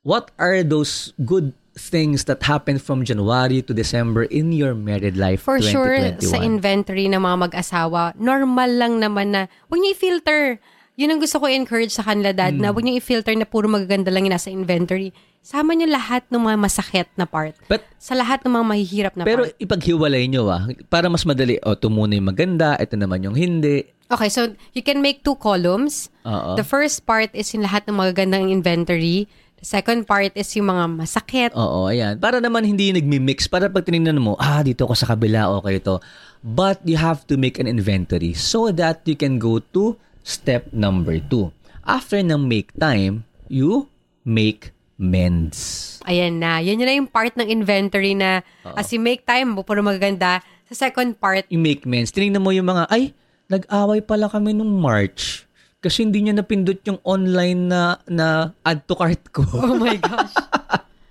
what 0.00 0.32
are 0.40 0.64
those 0.64 1.12
good 1.28 1.52
things 1.76 2.24
that 2.28 2.44
happened 2.44 2.80
from 2.84 3.04
January 3.04 3.64
to 3.64 3.72
December 3.72 4.24
in 4.28 4.52
your 4.52 4.76
married 4.76 5.16
life 5.16 5.44
For 5.44 5.60
sure, 5.60 6.20
2021? 6.20 6.32
sa 6.32 6.38
inventory 6.40 7.08
ng 7.08 7.20
mga 7.20 7.36
mag-asawa, 7.48 8.12
normal 8.20 8.70
lang 8.76 9.00
naman 9.00 9.32
na, 9.32 9.40
huwag 9.68 9.80
niyo 9.80 9.96
i-filter. 9.96 10.60
Yun 10.92 11.08
ang 11.08 11.20
gusto 11.20 11.40
ko 11.40 11.48
i-encourage 11.48 11.92
sa 11.96 12.04
kanila, 12.04 12.36
dad, 12.36 12.52
na 12.52 12.68
huwag 12.68 12.84
niyo 12.84 13.00
i-filter 13.00 13.32
na 13.32 13.48
puro 13.48 13.64
magaganda 13.64 14.12
lang 14.12 14.28
yung 14.28 14.36
nasa 14.36 14.52
inventory. 14.52 15.08
Sama 15.42 15.72
niyo 15.74 15.88
lahat 15.90 16.22
ng 16.28 16.38
mga 16.38 16.58
masakit 16.60 17.08
na 17.16 17.24
part. 17.26 17.56
But 17.66 17.82
Sa 17.98 18.14
lahat 18.14 18.44
ng 18.46 18.52
mga 18.52 18.66
mahihirap 18.68 19.12
na 19.16 19.24
pero 19.26 19.48
part. 19.48 19.56
ipaghiwalay 19.58 20.30
nyo 20.30 20.46
ah 20.52 20.68
para 20.86 21.10
mas 21.10 21.26
madali. 21.26 21.58
O, 21.64 21.74
ito 21.74 21.90
muna 21.90 22.14
yung 22.14 22.28
maganda, 22.28 22.78
ito 22.78 22.94
naman 22.94 23.24
yung 23.26 23.34
hindi. 23.34 23.88
Okay, 24.12 24.28
so 24.28 24.52
you 24.76 24.84
can 24.84 25.00
make 25.00 25.24
two 25.24 25.34
columns. 25.34 26.12
Oo. 26.28 26.54
The 26.54 26.62
first 26.62 27.08
part 27.08 27.32
is 27.32 27.48
yung 27.56 27.64
lahat 27.64 27.88
ng 27.88 27.96
magagandang 27.96 28.52
inventory. 28.52 29.26
The 29.58 29.66
second 29.66 30.04
part 30.04 30.36
is 30.36 30.52
yung 30.54 30.68
mga 30.68 30.84
masakit. 30.92 31.50
Oo, 31.56 31.88
ayan. 31.88 32.20
Para 32.20 32.38
naman 32.38 32.62
hindi 32.68 32.92
nagmi-mix. 32.92 33.48
Para 33.48 33.72
pag 33.72 33.82
tinignan 33.82 34.20
mo, 34.20 34.36
ah, 34.36 34.60
dito 34.60 34.84
ako 34.84 34.94
sa 34.94 35.16
kabila, 35.16 35.48
okay 35.58 35.80
ito. 35.80 35.98
But 36.44 36.84
you 36.84 36.98
have 37.00 37.24
to 37.30 37.38
make 37.40 37.56
an 37.56 37.66
inventory 37.66 38.34
so 38.36 38.68
that 38.74 39.06
you 39.08 39.16
can 39.16 39.40
go 39.40 39.58
to 39.72 39.96
step 40.22 40.70
number 40.72 41.18
two. 41.18 41.50
After 41.82 42.18
ng 42.22 42.46
make 42.46 42.70
time, 42.78 43.26
you 43.50 43.90
make 44.22 44.70
mends. 44.98 45.98
Ayan 46.06 46.38
na. 46.38 46.62
Yan 46.62 46.78
yun 46.78 46.86
na 46.86 46.94
yung 46.94 47.10
part 47.10 47.34
ng 47.34 47.46
inventory 47.50 48.14
na 48.14 48.46
as 48.78 48.90
you 48.94 49.02
make 49.02 49.26
time, 49.26 49.58
puro 49.66 49.82
magaganda. 49.82 50.38
Sa 50.70 50.88
second 50.88 51.18
part, 51.18 51.44
You 51.50 51.58
make 51.58 51.84
mends. 51.84 52.14
Tinignan 52.14 52.40
mo 52.40 52.54
yung 52.54 52.70
mga, 52.70 52.86
ay, 52.88 53.12
nag-away 53.50 54.00
pala 54.00 54.30
kami 54.30 54.54
nung 54.56 54.72
March. 54.78 55.44
Kasi 55.82 56.06
hindi 56.06 56.22
niya 56.22 56.38
napindot 56.38 56.78
yung 56.86 57.02
online 57.02 57.66
na 57.66 57.98
na 58.06 58.54
add 58.62 58.86
to 58.86 58.94
cart 58.94 59.20
ko. 59.34 59.42
oh 59.50 59.74
my 59.74 59.98
gosh. 59.98 60.30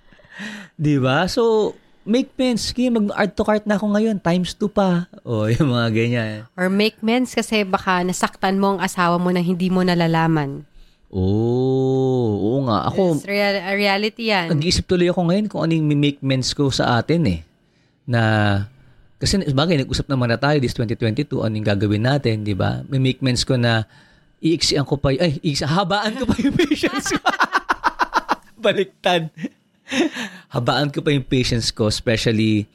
'Di 0.80 0.96
ba? 0.96 1.28
So, 1.28 1.76
make 2.04 2.30
mends. 2.34 2.70
Kaya 2.70 2.88
mag-add 2.88 3.32
to 3.32 3.42
cart 3.42 3.64
na 3.64 3.74
ako 3.74 3.86
ngayon. 3.90 4.16
Times 4.18 4.54
2 4.54 4.66
pa. 4.68 5.06
O, 5.22 5.46
yung 5.52 5.70
mga 5.70 5.88
ganyan. 5.90 6.32
Or 6.52 6.66
make 6.66 6.98
mends 7.00 7.30
kasi 7.30 7.62
baka 7.62 8.02
nasaktan 8.02 8.56
mo 8.56 8.74
ang 8.74 8.80
asawa 8.80 9.16
mo 9.16 9.28
na 9.28 9.38
hindi 9.38 9.66
mo 9.66 9.80
nalalaman. 9.80 10.66
Oo, 11.08 12.28
oo 12.40 12.58
nga. 12.64 12.88
Ako, 12.88 13.16
It's 13.16 13.28
real- 13.28 13.60
a 13.60 13.72
reality 13.72 14.32
yan. 14.32 14.48
nag-iisip 14.48 14.84
tuloy 14.84 15.06
ako 15.06 15.28
ngayon 15.28 15.46
kung 15.46 15.60
ano 15.60 15.72
yung 15.72 15.86
make 15.92 16.20
mends 16.20 16.50
ko 16.50 16.68
sa 16.68 16.96
atin 16.96 17.22
eh. 17.28 17.40
Na, 18.02 18.20
kasi 19.16 19.38
bagay, 19.46 19.78
nag-usap 19.78 20.08
naman 20.08 20.26
na 20.26 20.36
tayo 20.36 20.56
this 20.56 20.72
2022, 20.72 21.38
ano 21.38 21.52
yung 21.52 21.68
gagawin 21.68 22.02
natin, 22.02 22.42
di 22.42 22.56
ba? 22.56 22.80
May 22.88 22.98
make 22.98 23.20
mends 23.20 23.44
ko 23.44 23.54
na 23.54 23.84
iiksian 24.40 24.82
ko 24.82 24.96
pa, 24.96 25.12
ay, 25.12 25.38
iiksi, 25.38 25.62
habaan 25.62 26.16
ko 26.16 26.24
pa 26.24 26.34
yung 26.40 26.56
patience 26.60 27.14
ko. 27.14 27.22
Baliktad. 28.64 29.28
Habaan 30.52 30.92
ko 30.92 31.00
pa 31.00 31.10
yung 31.10 31.24
patience 31.24 31.72
ko, 31.72 31.88
especially 31.88 32.68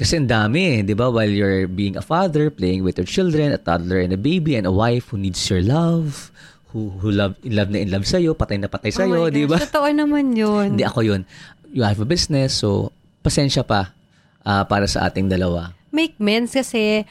kasi 0.00 0.16
ang 0.16 0.32
dami 0.32 0.60
eh, 0.72 0.78
di 0.80 0.96
ba? 0.96 1.12
While 1.12 1.28
you're 1.28 1.68
being 1.68 2.00
a 2.00 2.00
father, 2.00 2.48
playing 2.48 2.80
with 2.80 2.96
your 2.96 3.04
children, 3.04 3.52
a 3.52 3.60
toddler 3.60 4.00
and 4.00 4.16
a 4.16 4.20
baby, 4.20 4.56
and 4.56 4.64
a 4.64 4.72
wife 4.72 5.12
who 5.12 5.20
needs 5.20 5.44
your 5.52 5.60
love, 5.60 6.32
who 6.72 6.88
who 7.04 7.12
love 7.12 7.36
in 7.44 7.52
love 7.52 7.68
na 7.68 7.84
in 7.84 7.92
love 7.92 8.08
sa'yo, 8.08 8.32
patay 8.32 8.56
na 8.56 8.72
patay 8.72 8.88
sa'yo, 8.88 9.28
oh 9.28 9.28
di 9.28 9.44
ba? 9.44 9.60
Totoo 9.60 9.92
naman 9.92 10.32
yun. 10.32 10.80
Hindi 10.80 10.88
ako 10.88 11.04
yun. 11.04 11.28
You 11.68 11.84
have 11.84 12.00
a 12.00 12.08
business, 12.08 12.56
so 12.56 12.88
pasensya 13.20 13.60
pa 13.60 13.92
ah, 14.40 14.64
para 14.64 14.88
sa 14.88 15.04
ating 15.04 15.28
dalawa. 15.28 15.76
Make 15.92 16.16
mends 16.16 16.56
kasi 16.56 17.04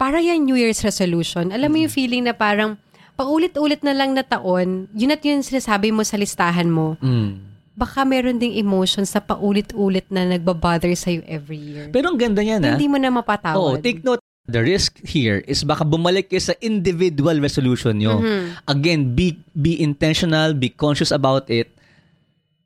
para 0.00 0.16
yan 0.16 0.48
New 0.48 0.56
Year's 0.56 0.80
resolution. 0.80 1.52
Alam 1.52 1.68
mo 1.68 1.76
yung 1.84 1.92
feeling 1.92 2.24
na 2.24 2.32
parang 2.32 2.80
paulit-ulit 3.20 3.84
na 3.84 3.92
lang 3.92 4.16
na 4.16 4.24
taon, 4.24 4.88
yun 4.96 5.12
at 5.12 5.20
yun 5.20 5.44
sinasabi 5.44 5.92
mo 5.92 6.00
sa 6.00 6.16
listahan 6.16 6.68
mo. 6.72 6.96
Mm. 7.04 7.55
Baka 7.76 8.08
meron 8.08 8.40
ding 8.40 8.56
emotions 8.56 9.12
na 9.12 9.20
paulit-ulit 9.20 10.08
na 10.08 10.24
nagbabother 10.24 10.88
sa'yo 10.96 11.20
every 11.28 11.60
year. 11.60 11.92
Pero 11.92 12.08
ang 12.08 12.16
ganda 12.16 12.40
niyan, 12.40 12.64
ha? 12.64 12.72
Hindi 12.74 12.88
mo 12.88 12.96
na 12.96 13.12
mapatawad. 13.12 13.84
take 13.84 14.00
note. 14.00 14.18
The 14.46 14.62
risk 14.62 15.02
here 15.02 15.42
is 15.44 15.66
baka 15.66 15.82
bumalik 15.82 16.30
kayo 16.30 16.38
sa 16.38 16.54
individual 16.62 17.36
resolution 17.42 17.98
nyo. 17.98 18.22
Again, 18.64 19.12
be, 19.12 19.36
be 19.52 19.76
intentional, 19.76 20.54
be 20.54 20.70
conscious 20.70 21.10
about 21.10 21.50
it. 21.50 21.68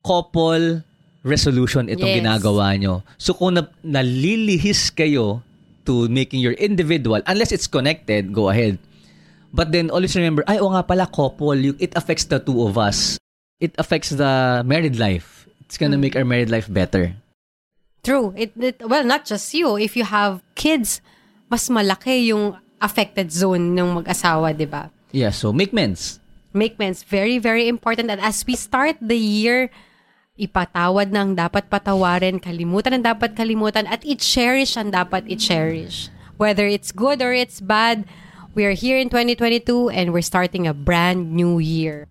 Couple 0.05 0.85
resolution 1.25 1.89
itong 1.89 2.09
Yes. 2.09 2.19
ginagawa 2.21 2.77
nyo. 2.77 3.01
So 3.17 3.33
kung 3.33 3.57
na, 3.57 3.67
nalilihis 3.81 4.93
kayo 4.93 5.41
to 5.85 6.07
making 6.07 6.45
your 6.45 6.55
individual, 6.61 7.21
unless 7.27 7.51
it's 7.51 7.67
connected, 7.67 8.31
go 8.31 8.53
ahead. 8.53 8.77
But 9.51 9.73
then 9.73 9.91
always 9.91 10.15
remember, 10.15 10.45
ay, 10.47 10.61
o 10.63 10.71
nga 10.71 10.85
pala, 10.87 11.09
couple, 11.09 11.59
it 11.81 11.97
affects 11.97 12.29
the 12.29 12.39
two 12.39 12.61
of 12.63 12.79
us. 12.79 13.17
It 13.61 13.77
affects 13.77 14.11
the 14.11 14.65
married 14.65 14.97
life. 14.97 15.47
It's 15.61 15.77
gonna 15.77 16.01
make 16.01 16.17
our 16.17 16.25
married 16.25 16.51
life 16.51 16.67
better. 16.67 17.15
True. 18.03 18.33
It, 18.37 18.53
it, 18.57 18.81
well, 18.89 19.05
not 19.05 19.29
just 19.29 19.53
you. 19.53 19.77
If 19.77 19.97
you 19.97 20.05
have 20.05 20.41
kids, 20.57 21.01
mas 21.53 21.69
malaki 21.69 22.33
yung 22.33 22.57
affected 22.81 23.31
zone 23.31 23.77
ng 23.77 24.01
mag-asawa, 24.01 24.57
di 24.57 24.65
ba? 24.65 24.89
Yeah, 25.13 25.31
so 25.31 25.53
make 25.53 25.73
mends. 25.73 26.19
Make 26.57 26.81
mends. 26.81 27.05
Very, 27.05 27.37
very 27.39 27.69
important. 27.69 28.11
And 28.11 28.21
as 28.21 28.43
we 28.49 28.57
start 28.57 28.97
the 28.99 29.21
year, 29.21 29.69
ipatawad 30.41 31.13
ng 31.13 31.37
dapat 31.37 31.69
patawarin, 31.69 32.41
kalimutan 32.41 32.97
ang 32.97 33.05
dapat 33.05 33.37
kalimutan, 33.37 33.85
at 33.85 34.01
i-cherish 34.09 34.81
ang 34.81 34.91
dapat 34.91 35.29
i-cherish. 35.29 36.09
Whether 36.41 36.65
it's 36.65 36.91
good 36.91 37.21
or 37.21 37.37
it's 37.37 37.61
bad, 37.61 38.09
we 38.57 38.65
are 38.65 38.73
here 38.73 38.97
in 38.97 39.13
2022 39.13 39.93
and 39.93 40.17
we're 40.17 40.25
starting 40.25 40.65
a 40.65 40.73
brand 40.73 41.37
new 41.37 41.61
year. 41.61 42.09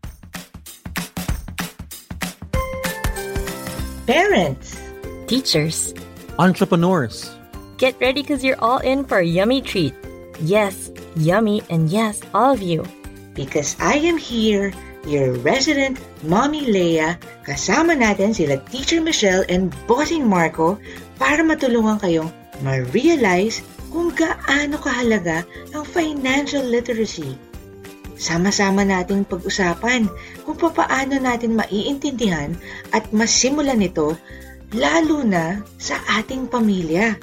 Parents, 4.09 4.73
Teachers, 5.29 5.93
Entrepreneurs. 6.41 7.29
get 7.77 7.93
ready 8.01 8.25
because 8.25 8.41
you're 8.41 8.57
all 8.57 8.81
in 8.81 9.05
for 9.05 9.21
a 9.21 9.23
yummy 9.23 9.61
treat. 9.61 9.93
Yes, 10.41 10.89
yummy, 11.13 11.61
and 11.69 11.93
yes, 11.93 12.17
all 12.33 12.57
of 12.57 12.57
you. 12.57 12.89
because 13.37 13.77
I 13.77 14.01
am 14.01 14.17
here, 14.17 14.73
your 15.05 15.37
resident 15.45 16.01
Mommy 16.25 16.65
Leia, 16.65 17.21
kasama 17.45 17.93
natin 17.93 18.33
sila 18.33 18.57
Teacher 18.73 18.97
Michelle 18.97 19.45
and 19.45 19.69
Bossing 19.85 20.25
Marco 20.25 20.81
para 21.21 21.45
matulungan 21.45 22.01
kayong 22.01 22.33
ma-realize 22.65 23.61
kung 23.93 24.09
gaano 24.09 24.81
kahalaga 24.81 25.45
ang 25.77 25.85
financial 25.85 26.65
literacy. 26.65 27.37
Sama-sama 28.19 28.83
nating 28.83 29.23
pag-usapan 29.31 30.11
kung 30.43 30.57
papaano 30.59 31.15
natin 31.23 31.55
maiintindihan 31.55 32.51
at 32.91 33.07
masimulan 33.15 33.79
ito 33.79 34.19
lalo 34.75 35.23
na 35.23 35.63
sa 35.79 35.95
ating 36.19 36.51
pamilya. 36.51 37.15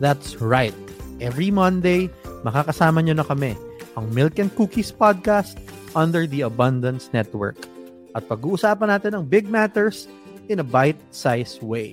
That's 0.00 0.40
right. 0.40 0.74
Every 1.20 1.52
Monday, 1.52 2.08
makakasama 2.40 3.04
nyo 3.04 3.20
na 3.20 3.26
kami, 3.28 3.52
ang 4.00 4.08
Milk 4.16 4.40
and 4.40 4.48
Cookies 4.56 4.88
Podcast 4.88 5.60
under 5.92 6.24
the 6.24 6.40
Abundance 6.48 7.12
Network. 7.12 7.60
At 8.16 8.24
pag-uusapan 8.24 8.88
natin 8.90 9.12
ang 9.12 9.28
big 9.28 9.44
matters 9.46 10.08
in 10.48 10.58
a 10.58 10.66
bite-sized 10.66 11.60
way. 11.60 11.92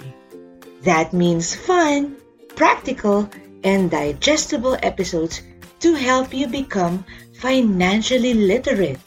That 0.87 1.11
means 1.11 1.51
fun, 1.51 2.15
practical, 2.55 3.27
and 3.67 3.91
digestible 3.91 4.79
episodes 4.81 5.43
to 5.83 5.93
help 5.93 6.33
you 6.33 6.47
become 6.47 7.05
financially 7.39 8.33
literate. 8.33 8.99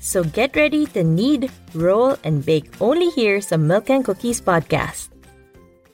So 0.00 0.24
get 0.24 0.56
ready 0.56 0.88
to 0.96 1.04
knead, 1.04 1.52
roll, 1.76 2.16
and 2.24 2.40
bake 2.40 2.72
only 2.80 3.12
here 3.12 3.40
some 3.40 3.68
Milk 3.68 3.92
and 3.92 4.04
Cookies 4.04 4.40
podcast. 4.40 5.12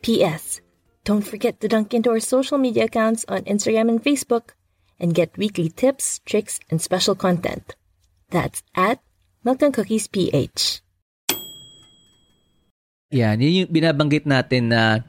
P.S. 0.00 0.62
Don't 1.02 1.26
forget 1.26 1.58
to 1.60 1.66
dunk 1.66 1.94
into 1.94 2.10
our 2.10 2.22
social 2.22 2.58
media 2.58 2.86
accounts 2.86 3.26
on 3.26 3.42
Instagram 3.50 3.90
and 3.90 4.02
Facebook 4.02 4.54
and 4.98 5.14
get 5.14 5.34
weekly 5.38 5.68
tips, 5.68 6.22
tricks, 6.22 6.58
and 6.70 6.78
special 6.82 7.14
content. 7.14 7.74
That's 8.30 8.62
at 8.74 9.02
Milk 9.42 9.62
and 9.62 9.74
Cookies 9.74 10.06
PH. 10.06 10.82
Yan, 13.14 13.38
yun 13.38 13.66
yung 13.66 13.70
binabanggit 13.70 14.26
natin 14.26 14.74
na 14.74 15.06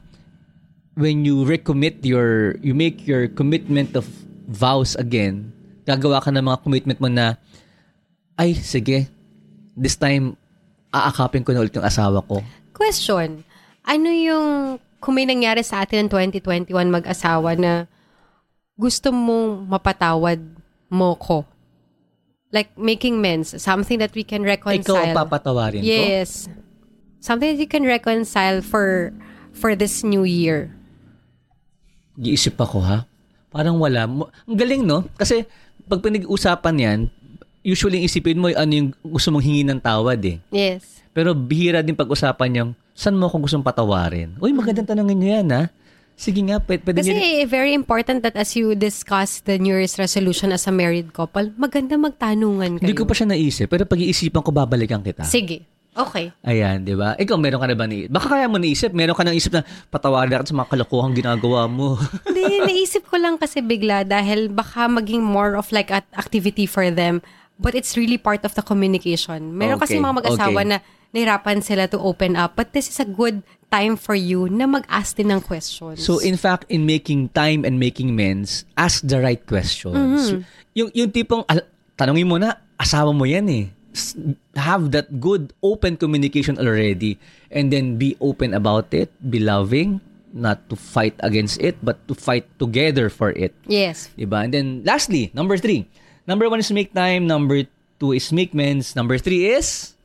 when 0.94 1.26
you 1.26 1.42
recommit 1.42 2.02
your, 2.06 2.54
you 2.62 2.74
make 2.74 3.06
your 3.06 3.26
commitment 3.26 3.98
of 3.98 4.06
vows 4.46 4.94
again, 4.94 5.50
gagawa 5.88 6.20
ka 6.20 6.28
ng 6.28 6.44
mga 6.44 6.60
commitment 6.60 6.98
mo 7.00 7.08
na, 7.08 7.40
ay, 8.36 8.52
sige, 8.52 9.08
this 9.72 9.96
time, 9.96 10.36
aakapin 10.92 11.40
ko 11.40 11.56
na 11.56 11.64
ulit 11.64 11.72
yung 11.72 11.88
asawa 11.88 12.20
ko. 12.28 12.44
Question, 12.76 13.40
ano 13.88 14.08
yung, 14.12 14.76
kung 15.00 15.16
may 15.16 15.24
nangyari 15.24 15.64
sa 15.64 15.80
atin 15.80 16.06
ng 16.06 16.12
2021 16.12 16.68
mag-asawa 16.92 17.56
na 17.56 17.88
gusto 18.76 19.08
mong 19.08 19.64
mapatawad 19.64 20.38
mo 20.92 21.16
ko? 21.16 21.48
Like 22.48 22.72
making 22.76 23.20
amends, 23.20 23.56
something 23.60 24.00
that 24.00 24.12
we 24.16 24.24
can 24.24 24.40
reconcile. 24.40 24.96
Ikaw 24.96 25.12
ang 25.12 25.18
papatawarin 25.18 25.84
ko? 25.84 25.84
Yes. 25.84 26.48
Something 27.20 27.52
that 27.52 27.60
you 27.60 27.68
can 27.68 27.84
reconcile 27.84 28.64
for 28.64 29.12
for 29.52 29.76
this 29.76 30.00
new 30.00 30.24
year. 30.24 30.72
Giisip 32.16 32.56
ako 32.56 32.80
ha. 32.80 33.04
Parang 33.52 33.76
wala. 33.76 34.08
Ang 34.08 34.56
galing 34.56 34.80
no? 34.80 35.04
Kasi 35.20 35.44
pag 35.88 36.04
pinag-usapan 36.04 36.76
yan, 36.76 36.98
usually 37.64 38.04
isipin 38.04 38.38
mo 38.38 38.52
ano 38.52 38.72
yung 38.72 38.88
gusto 39.00 39.32
mong 39.32 39.44
hingi 39.44 39.64
ng 39.64 39.80
tawad 39.80 40.20
eh. 40.22 40.38
Yes. 40.52 41.02
Pero 41.16 41.32
bihira 41.34 41.80
din 41.80 41.96
pag-usapan 41.96 42.50
yung, 42.54 42.70
saan 42.92 43.16
mo 43.16 43.26
ako 43.26 43.48
gustong 43.48 43.64
patawarin? 43.64 44.36
Uy, 44.38 44.52
magandang 44.52 44.86
tanongin 44.86 45.18
nyo 45.18 45.28
yan 45.40 45.48
ha. 45.50 45.62
Sige 46.18 46.42
nga, 46.42 46.58
pwede, 46.58 46.82
pwede 46.82 46.98
Kasi 46.98 47.14
nyo- 47.14 47.46
very 47.46 47.72
important 47.72 48.26
that 48.26 48.34
as 48.34 48.58
you 48.58 48.74
discuss 48.74 49.38
the 49.46 49.54
New 49.54 49.70
Year's 49.70 49.94
resolution 50.02 50.50
as 50.50 50.66
a 50.66 50.74
married 50.74 51.14
couple, 51.14 51.54
maganda 51.54 51.94
magtanungan 51.94 52.78
kayo. 52.78 52.82
Hindi 52.82 52.98
ko 52.98 53.06
pa 53.06 53.14
siya 53.14 53.30
naisip, 53.30 53.70
pero 53.70 53.86
pag-iisipan 53.86 54.42
ko, 54.42 54.50
babalikan 54.50 54.98
kita. 54.98 55.22
Sige. 55.22 55.62
Okay. 55.98 56.30
Ayan, 56.46 56.86
di 56.86 56.94
ba? 56.94 57.18
Ikaw, 57.18 57.34
meron 57.34 57.58
ka 57.58 57.66
na 57.66 57.74
ba 57.74 57.90
ni... 57.90 58.06
Baka 58.06 58.30
kaya 58.30 58.46
mo 58.46 58.62
naisip, 58.62 58.94
meron 58.94 59.18
ka 59.18 59.26
nang 59.26 59.34
isip 59.34 59.50
na 59.50 59.66
patawarin 59.90 60.46
sa 60.46 60.54
mga 60.54 60.70
kalokohang 60.70 61.18
ginagawa 61.18 61.66
mo. 61.66 61.98
Hindi, 62.30 62.62
naisip 62.62 63.10
ko 63.10 63.18
lang 63.18 63.34
kasi 63.34 63.58
bigla 63.58 64.06
dahil 64.06 64.46
baka 64.46 64.86
maging 64.86 65.26
more 65.26 65.58
of 65.58 65.66
like 65.74 65.90
an 65.90 66.06
activity 66.14 66.70
for 66.70 66.86
them. 66.94 67.18
But 67.58 67.74
it's 67.74 67.98
really 67.98 68.22
part 68.22 68.46
of 68.46 68.54
the 68.54 68.62
communication. 68.62 69.58
Meron 69.58 69.82
kasi 69.82 69.98
Okay, 69.98 70.06
mga 70.06 70.16
mag-asawa 70.22 70.60
okay. 70.62 70.70
na 70.70 70.76
nahirapan 71.10 71.58
sila 71.58 71.90
to 71.90 71.98
open 71.98 72.38
up. 72.38 72.54
But 72.54 72.70
this 72.70 72.86
is 72.86 73.02
a 73.02 73.08
good 73.08 73.42
time 73.66 73.98
for 73.98 74.14
you 74.14 74.46
na 74.46 74.70
mag-ask 74.70 75.18
din 75.18 75.34
ng 75.34 75.42
questions. 75.42 75.98
So 75.98 76.22
in 76.22 76.38
fact, 76.38 76.70
in 76.70 76.86
making 76.86 77.34
time 77.34 77.66
and 77.66 77.82
making 77.82 78.14
amends, 78.14 78.62
ask 78.78 79.02
the 79.02 79.18
right 79.18 79.42
questions. 79.42 80.30
Mm-hmm. 80.30 80.40
Yung 80.78 80.88
yung 80.94 81.10
tipong 81.10 81.42
al- 81.50 81.66
tanungin 81.98 82.30
mo 82.30 82.38
na 82.38 82.54
asawa 82.78 83.10
mo 83.10 83.26
'yan 83.26 83.50
eh. 83.50 83.64
Have 84.56 84.90
that 84.92 85.20
good 85.20 85.52
open 85.62 85.96
communication 85.96 86.58
already 86.58 87.18
and 87.50 87.72
then 87.72 87.96
be 87.96 88.16
open 88.20 88.54
about 88.54 88.92
it, 88.92 89.10
be 89.30 89.38
loving, 89.38 90.00
not 90.32 90.68
to 90.68 90.76
fight 90.76 91.14
against 91.20 91.60
it 91.60 91.76
but 91.82 92.00
to 92.08 92.14
fight 92.14 92.46
together 92.58 93.08
for 93.08 93.30
it. 93.32 93.54
yes. 93.66 94.10
Diba? 94.18 94.44
And 94.44 94.52
then 94.52 94.66
lastly, 94.84 95.30
number 95.34 95.56
three. 95.56 95.88
Number 96.28 96.48
one 96.48 96.60
is 96.60 96.70
make 96.70 96.92
time, 96.92 97.26
number 97.26 97.64
two 97.98 98.12
is 98.12 98.28
make 98.32 98.52
amends, 98.52 98.92
number 98.92 99.16
three 99.16 99.48
is 99.48 99.96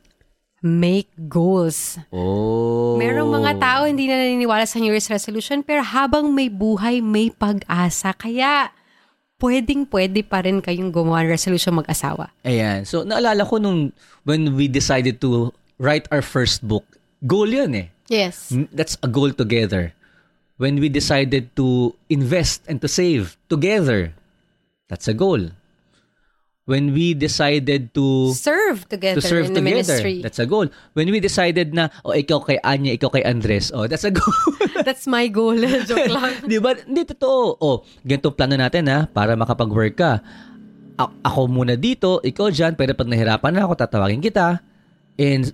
Make 0.64 1.12
goals. 1.28 2.00
Oh. 2.08 2.96
Merong 2.96 3.28
mga 3.28 3.60
tao 3.60 3.84
hindi 3.84 4.08
na 4.08 4.16
naniniwala 4.16 4.64
sa 4.64 4.80
New 4.80 4.96
Year's 4.96 5.12
resolution 5.12 5.60
pero 5.60 5.84
habang 5.84 6.32
may 6.32 6.48
buhay, 6.48 7.04
may 7.04 7.28
pag-asa. 7.28 8.16
Kaya 8.16 8.72
pwedeng 9.44 9.84
pwede 9.92 10.24
pa 10.24 10.40
rin 10.40 10.64
kayong 10.64 10.88
gumawa 10.88 11.28
ng 11.28 11.36
resolution 11.36 11.76
mag-asawa. 11.76 12.32
Ayan. 12.48 12.88
So, 12.88 13.04
naalala 13.04 13.44
ko 13.44 13.60
nung 13.60 13.92
when 14.24 14.56
we 14.56 14.72
decided 14.72 15.20
to 15.20 15.52
write 15.76 16.08
our 16.08 16.24
first 16.24 16.64
book, 16.64 16.88
goal 17.28 17.52
yun 17.52 17.76
eh. 17.76 17.88
Yes. 18.08 18.48
That's 18.72 18.96
a 19.04 19.08
goal 19.08 19.36
together. 19.36 19.92
When 20.56 20.80
we 20.80 20.88
decided 20.88 21.52
to 21.60 21.92
invest 22.08 22.64
and 22.64 22.80
to 22.80 22.88
save 22.88 23.36
together, 23.52 24.16
that's 24.88 25.08
a 25.10 25.16
goal. 25.16 25.52
When 26.64 26.96
we 26.96 27.12
decided 27.12 27.92
to 27.92 28.32
Serve 28.32 28.88
together 28.88 29.20
to 29.20 29.24
serve 29.24 29.52
in 29.52 29.52
the 29.52 29.60
together, 29.60 29.84
ministry. 29.84 30.24
that's 30.24 30.40
a 30.40 30.48
goal. 30.48 30.64
When 30.96 31.12
we 31.12 31.20
decided 31.20 31.76
na, 31.76 31.92
oh, 32.08 32.16
ikaw 32.16 32.40
kay 32.40 32.56
Anya, 32.64 32.96
ikaw 32.96 33.12
kay 33.12 33.20
Andres, 33.20 33.68
oh, 33.68 33.84
that's 33.84 34.08
a 34.08 34.12
goal. 34.12 34.32
That's 34.84 35.04
my 35.04 35.28
goal. 35.28 35.56
Joke 35.88 36.08
lang. 36.12 36.44
Di 36.44 36.60
ba? 36.60 36.76
Hindi 36.76 37.08
totoo. 37.08 37.56
Oh, 37.56 37.84
ganito 38.00 38.32
plano 38.32 38.56
natin 38.56 38.84
ha, 38.88 39.04
para 39.04 39.32
makapag-work 39.32 39.96
ka. 39.96 40.20
A- 40.96 41.14
ako 41.24 41.48
muna 41.48 41.76
dito, 41.76 42.20
ikaw 42.20 42.48
dyan, 42.48 42.76
pero 42.76 42.92
pag 42.92 43.08
nahirapan 43.08 43.52
na 43.54 43.64
ako, 43.64 43.72
tatawagin 43.80 44.20
kita. 44.20 44.60
And 45.16 45.52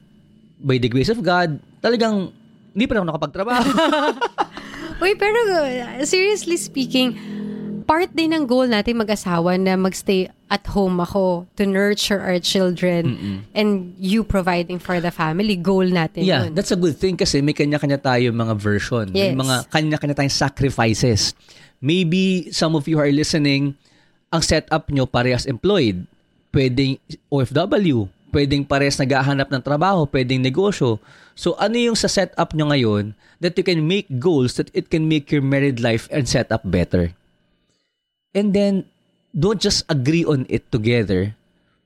by 0.59 0.79
the 0.79 0.91
grace 0.91 1.11
of 1.11 1.23
God, 1.23 1.59
talagang 1.79 2.31
hindi 2.71 2.87
pa 2.87 2.95
rin 2.95 3.03
ako 3.03 3.09
nakapagtrabaho. 3.11 3.67
Uy, 5.03 5.15
pero 5.15 5.39
uh, 5.59 6.03
seriously 6.03 6.59
speaking, 6.59 7.15
part 7.91 8.07
din 8.15 8.31
ng 8.31 8.47
goal 8.47 8.71
natin 8.71 9.03
mag-asawa 9.03 9.59
na 9.59 9.75
magstay 9.75 10.31
at 10.47 10.63
home 10.71 11.03
ako 11.03 11.43
to 11.59 11.67
nurture 11.67 12.23
our 12.23 12.39
children 12.39 13.19
and 13.51 13.91
you 13.99 14.23
providing 14.23 14.79
for 14.79 15.03
the 15.03 15.11
family. 15.11 15.59
Goal 15.59 15.91
natin 15.91 16.23
yeah, 16.23 16.47
yun. 16.47 16.55
that's 16.55 16.71
a 16.71 16.79
good 16.79 16.95
thing 16.95 17.19
kasi 17.19 17.43
may 17.43 17.51
kanya-kanya 17.51 17.99
tayo 17.99 18.31
mga 18.31 18.55
version. 18.55 19.11
May 19.11 19.35
Yes. 19.35 19.43
mga 19.43 19.57
kanya-kanya 19.75 20.15
tayong 20.15 20.31
sacrifices. 20.31 21.35
Maybe 21.83 22.55
some 22.55 22.79
of 22.79 22.87
you 22.87 23.03
are 23.03 23.11
listening, 23.11 23.75
ang 24.31 24.43
setup 24.47 24.87
nyo 24.95 25.11
parehas 25.11 25.43
employed. 25.51 26.07
Pwedeng 26.55 26.95
OFW. 27.27 28.07
Pwedeng 28.31 28.63
parehas 28.71 29.03
naghahanap 29.03 29.51
ng 29.51 29.63
trabaho. 29.67 30.07
Pwedeng 30.07 30.39
negosyo. 30.39 31.03
So 31.35 31.59
ano 31.59 31.75
yung 31.75 31.99
sa 31.99 32.07
setup 32.07 32.55
nyo 32.55 32.71
ngayon 32.71 33.19
that 33.43 33.59
you 33.59 33.67
can 33.67 33.83
make 33.83 34.07
goals 34.23 34.55
that 34.63 34.71
it 34.79 34.95
can 34.95 35.11
make 35.11 35.35
your 35.35 35.43
married 35.43 35.83
life 35.83 36.07
and 36.15 36.31
setup 36.31 36.63
better. 36.63 37.19
And 38.35 38.55
then, 38.55 38.87
don't 39.35 39.61
just 39.61 39.85
agree 39.89 40.25
on 40.25 40.47
it 40.49 40.71
together. 40.71 41.35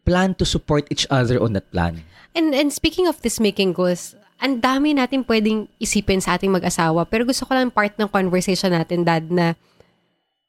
Plan 0.04 0.34
to 0.36 0.44
support 0.44 0.84
each 0.92 1.06
other 1.08 1.40
on 1.40 1.52
that 1.54 1.70
plan. 1.72 2.04
And, 2.34 2.52
and 2.54 2.72
speaking 2.72 3.06
of 3.06 3.22
this 3.22 3.40
making 3.40 3.72
goals, 3.72 4.14
ang 4.42 4.60
dami 4.60 4.92
natin 4.92 5.24
pwedeng 5.24 5.68
isipin 5.80 6.20
sa 6.20 6.36
ating 6.36 6.52
mag-asawa. 6.52 7.08
Pero 7.08 7.24
gusto 7.24 7.46
ko 7.46 7.54
lang 7.54 7.72
part 7.72 7.96
ng 7.96 8.10
conversation 8.10 8.74
natin, 8.74 9.06
Dad, 9.06 9.30
na 9.30 9.56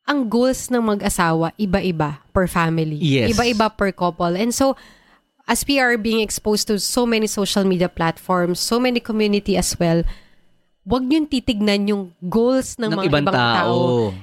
ang 0.03 0.27
goals 0.27 0.67
ng 0.69 0.81
mag-asawa, 0.81 1.55
iba-iba 1.58 2.19
per 2.36 2.45
family. 2.45 2.99
Yes. 2.99 3.34
Iba-iba 3.34 3.71
per 3.71 3.95
couple. 3.95 4.36
And 4.36 4.53
so, 4.53 4.75
as 5.47 5.65
we 5.65 5.79
are 5.79 5.97
being 5.97 6.19
exposed 6.19 6.67
to 6.67 6.77
so 6.81 7.05
many 7.05 7.25
social 7.29 7.63
media 7.63 7.89
platforms, 7.89 8.60
so 8.60 8.81
many 8.81 8.99
community 8.99 9.58
as 9.58 9.77
well, 9.79 10.03
wag 10.86 11.02
niyong 11.02 11.26
titignan 11.26 11.89
yung 11.89 12.04
goals 12.21 12.78
ng, 12.78 12.93
Ng 12.93 12.98
mga 13.02 13.08
ibang 13.10 13.26
ibang, 13.26 13.36
tao. 13.36 13.58
tao. 13.58 13.78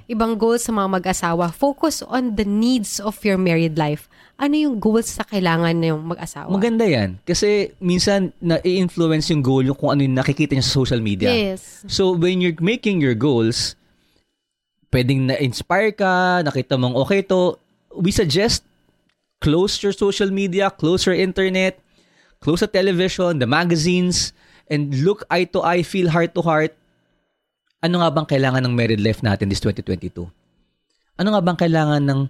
Ibang 0.07 0.33
goals 0.38 0.62
sa 0.62 0.70
mga 0.70 0.88
mag-asawa. 0.94 1.51
Focus 1.51 2.07
on 2.07 2.38
the 2.38 2.46
needs 2.46 3.03
of 3.03 3.18
your 3.27 3.35
married 3.35 3.75
life. 3.75 4.07
Ano 4.38 4.55
yung 4.55 4.79
goals 4.79 5.11
sa 5.11 5.27
kailangan 5.27 5.75
ng 5.75 6.14
mag-asawa? 6.14 6.55
Maganda 6.55 6.87
yan. 6.87 7.18
Kasi 7.27 7.75
minsan 7.83 8.31
na-influence 8.38 9.35
yung 9.35 9.42
goal 9.42 9.66
yung 9.66 9.75
kung 9.75 9.90
ano 9.90 10.07
yung 10.07 10.14
nakikita 10.14 10.55
niya 10.55 10.62
sa 10.62 10.79
social 10.79 11.03
media. 11.03 11.35
Yes. 11.35 11.83
So 11.90 12.14
when 12.14 12.38
you're 12.38 12.57
making 12.62 13.03
your 13.03 13.18
goals, 13.18 13.75
pwedeng 14.94 15.35
na-inspire 15.35 15.90
ka, 15.90 16.46
nakita 16.46 16.79
mong 16.79 16.94
okay 16.94 17.27
to, 17.27 17.59
we 17.98 18.14
suggest 18.14 18.62
close 19.42 19.83
your 19.83 19.90
social 19.90 20.31
media, 20.31 20.70
close 20.70 21.11
your 21.11 21.18
internet, 21.18 21.83
close 22.38 22.62
the 22.62 22.70
television, 22.70 23.42
the 23.42 23.51
magazines, 23.51 24.31
and 24.72 25.04
look 25.04 25.28
eye 25.28 25.44
to 25.44 25.61
eye, 25.61 25.85
feel 25.85 26.08
heart 26.08 26.32
to 26.32 26.40
heart. 26.40 26.72
Ano 27.85 28.00
nga 28.00 28.08
bang 28.08 28.24
kailangan 28.24 28.64
ng 28.64 28.72
married 28.72 29.04
life 29.04 29.20
natin 29.20 29.52
this 29.52 29.61
2022? 29.61 30.24
Ano 31.20 31.28
nga 31.37 31.42
bang 31.44 31.58
kailangan 31.61 32.00
ng 32.00 32.20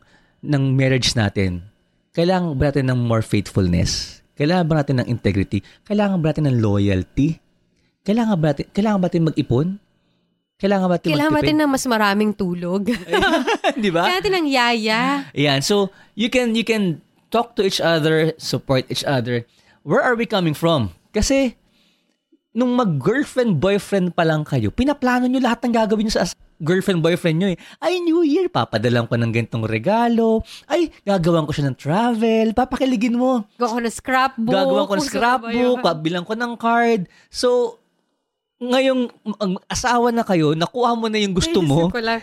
ng 0.42 0.62
marriage 0.74 1.14
natin? 1.14 1.62
Kailangan 2.11 2.59
ba 2.59 2.74
natin 2.74 2.90
ng 2.90 2.98
more 2.98 3.22
faithfulness? 3.22 4.20
Kailangan 4.35 4.64
ba 4.66 4.74
natin 4.83 4.96
ng 5.00 5.09
integrity? 5.09 5.62
Kailangan 5.87 6.18
ba 6.18 6.35
natin 6.35 6.50
ng 6.50 6.59
loyalty? 6.59 7.38
Kailangan 8.02 8.37
ba 8.42 8.46
natin, 8.50 8.66
kailangan 8.74 8.98
ba 8.98 9.07
natin 9.07 9.28
mag-ipon? 9.31 9.68
Kailangan 10.59 10.87
ba 10.90 10.94
natin 10.98 11.09
Kailangan 11.14 11.33
natin 11.38 11.46
magtipid? 11.46 11.62
ng 11.62 11.70
mas 11.70 11.85
maraming 11.87 12.33
tulog. 12.35 12.83
Di 13.83 13.90
ba? 13.94 14.02
Kailangan 14.02 14.18
natin 14.18 14.35
ng 14.42 14.48
yaya. 14.50 15.02
Yan. 15.38 15.61
So, 15.62 15.94
you 16.18 16.26
can 16.26 16.59
you 16.59 16.66
can 16.66 16.98
talk 17.31 17.55
to 17.55 17.62
each 17.62 17.78
other, 17.78 18.35
support 18.37 18.88
each 18.90 19.07
other. 19.07 19.46
Where 19.87 20.02
are 20.02 20.18
we 20.18 20.26
coming 20.26 20.55
from? 20.55 20.90
Kasi, 21.14 21.55
nung 22.53 22.77
mag-girlfriend, 22.77 23.57
boyfriend 23.57 24.12
pa 24.12 24.29
lang 24.29 24.45
kayo, 24.45 24.69
pinaplano 24.69 25.25
nyo 25.25 25.41
lahat 25.41 25.65
ng 25.65 25.73
gagawin 25.73 26.09
nyo 26.09 26.15
sa 26.15 26.25
as- 26.29 26.37
girlfriend, 26.62 27.03
boyfriend 27.03 27.37
nyo 27.43 27.49
eh. 27.51 27.59
Ay, 27.83 27.99
New 28.05 28.23
Year, 28.23 28.47
papadalang 28.47 29.11
ko 29.11 29.19
ng 29.19 29.33
gantong 29.35 29.67
regalo. 29.67 30.47
Ay, 30.71 30.95
gagawan 31.03 31.43
ko 31.43 31.51
siya 31.51 31.73
ng 31.73 31.79
travel. 31.81 32.55
Papakiligin 32.55 33.19
mo. 33.19 33.43
Gawa 33.59 33.77
ko 33.77 33.81
ng 33.83 33.91
scrapbook. 33.91 34.55
Gagawan 34.55 34.87
ko 34.87 34.95
ng 34.95 35.09
scrapbook, 35.09 35.51
ano 35.51 35.83
ba 35.83 35.91
yun. 35.91 35.99
bilang 36.07 36.25
ko 36.29 36.38
ng 36.38 36.53
card. 36.55 37.11
So, 37.35 37.83
ngayong 38.62 39.11
ang 39.43 39.59
asawa 39.67 40.15
na 40.15 40.23
kayo, 40.23 40.55
nakuha 40.55 40.95
mo 40.95 41.11
na 41.11 41.19
yung 41.19 41.35
gusto 41.35 41.59
mo. 41.67 41.91
Ko 41.91 41.99
lang, 41.99 42.23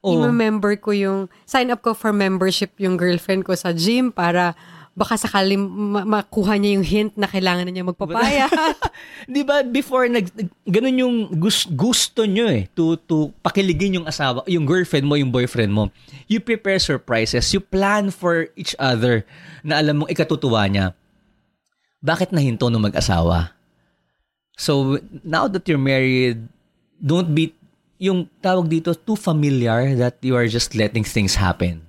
Oo. 0.00 0.16
i-member 0.16 0.80
ko 0.80 0.96
yung, 0.96 1.28
sign 1.44 1.68
up 1.68 1.84
ko 1.84 1.92
for 1.92 2.14
membership 2.16 2.72
yung 2.80 2.96
girlfriend 2.96 3.44
ko 3.44 3.52
sa 3.52 3.76
gym 3.76 4.08
para 4.08 4.56
baka 4.94 5.18
sakali 5.18 5.58
ma- 5.58 6.06
makuha 6.06 6.54
niya 6.54 6.78
yung 6.78 6.86
hint 6.86 7.12
na 7.18 7.26
kailangan 7.26 7.66
na 7.66 7.72
niya 7.74 7.90
magpapaya. 7.90 8.46
'Di 9.30 9.42
ba 9.42 9.66
before 9.66 10.06
nag 10.06 10.30
ganun 10.62 11.02
yung 11.02 11.16
gus, 11.34 11.66
gusto 11.66 12.22
nyo 12.22 12.46
eh 12.46 12.70
to 12.78 12.94
to 13.02 13.34
pakiligin 13.42 13.98
yung 14.00 14.06
asawa, 14.06 14.46
yung 14.46 14.62
girlfriend 14.62 15.10
mo, 15.10 15.18
yung 15.18 15.34
boyfriend 15.34 15.74
mo. 15.74 15.90
You 16.30 16.38
prepare 16.38 16.78
surprises, 16.78 17.50
you 17.50 17.58
plan 17.58 18.14
for 18.14 18.46
each 18.54 18.78
other 18.78 19.26
na 19.66 19.82
alam 19.82 20.06
mong 20.06 20.14
ikatutuwa 20.14 20.62
niya. 20.70 20.94
Bakit 21.98 22.30
nahinto 22.30 22.70
nung 22.70 22.86
mag-asawa? 22.86 23.50
So 24.54 25.02
now 25.26 25.50
that 25.50 25.66
you're 25.66 25.82
married, 25.82 26.46
don't 27.02 27.34
be 27.34 27.50
yung 27.98 28.30
tawag 28.38 28.70
dito 28.70 28.94
too 28.94 29.18
familiar 29.18 29.98
that 29.98 30.22
you 30.22 30.38
are 30.38 30.46
just 30.46 30.78
letting 30.78 31.02
things 31.02 31.34
happen. 31.34 31.82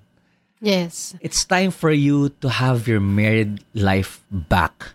Yes. 0.61 1.15
It's 1.21 1.43
time 1.45 1.71
for 1.71 1.91
you 1.91 2.29
to 2.41 2.49
have 2.49 2.87
your 2.87 2.99
married 2.99 3.63
life 3.73 4.21
back. 4.31 4.93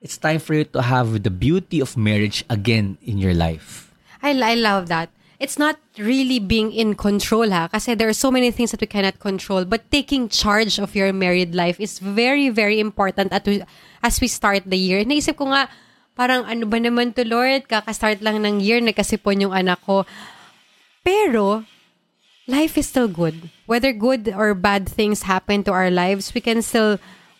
It's 0.00 0.16
time 0.16 0.38
for 0.38 0.54
you 0.54 0.64
to 0.76 0.82
have 0.82 1.22
the 1.22 1.30
beauty 1.30 1.80
of 1.80 1.96
marriage 1.96 2.44
again 2.48 2.98
in 3.02 3.18
your 3.18 3.34
life. 3.34 3.92
I, 4.22 4.30
I 4.30 4.54
love 4.54 4.88
that. 4.88 5.10
It's 5.38 5.58
not 5.58 5.78
really 5.98 6.38
being 6.42 6.74
in 6.74 6.98
control 6.98 7.50
ha 7.54 7.70
kasi 7.70 7.94
there 7.94 8.10
are 8.10 8.16
so 8.16 8.30
many 8.30 8.50
things 8.50 8.74
that 8.74 8.82
we 8.82 8.90
cannot 8.90 9.22
control 9.22 9.62
but 9.62 9.86
taking 9.94 10.26
charge 10.26 10.82
of 10.82 10.98
your 10.98 11.14
married 11.14 11.54
life 11.54 11.78
is 11.78 12.02
very 12.02 12.50
very 12.50 12.82
important 12.82 13.30
at 13.30 13.46
we- 13.46 13.62
as 14.02 14.18
we 14.18 14.26
start 14.26 14.66
the 14.66 14.78
year. 14.78 15.06
Naisip 15.06 15.38
ko 15.38 15.54
nga 15.54 15.70
parang 16.18 16.42
ano 16.42 16.66
ba 16.66 16.82
naman 16.82 17.14
to 17.14 17.22
Lord, 17.22 17.70
kaka-start 17.70 18.18
lang 18.18 18.42
ng 18.42 18.58
year 18.58 18.82
nagkasipon 18.82 19.46
yung 19.46 19.54
anak 19.54 19.78
ko. 19.86 20.02
Pero, 21.06 21.62
life 22.48 22.80
is 22.80 22.88
still 22.88 23.06
good. 23.06 23.52
Whether 23.68 23.92
good 23.92 24.32
or 24.32 24.56
bad 24.56 24.88
things 24.88 25.28
happen 25.28 25.62
to 25.68 25.72
our 25.72 25.92
lives, 25.92 26.32
we 26.32 26.40
can 26.40 26.64
still 26.64 26.98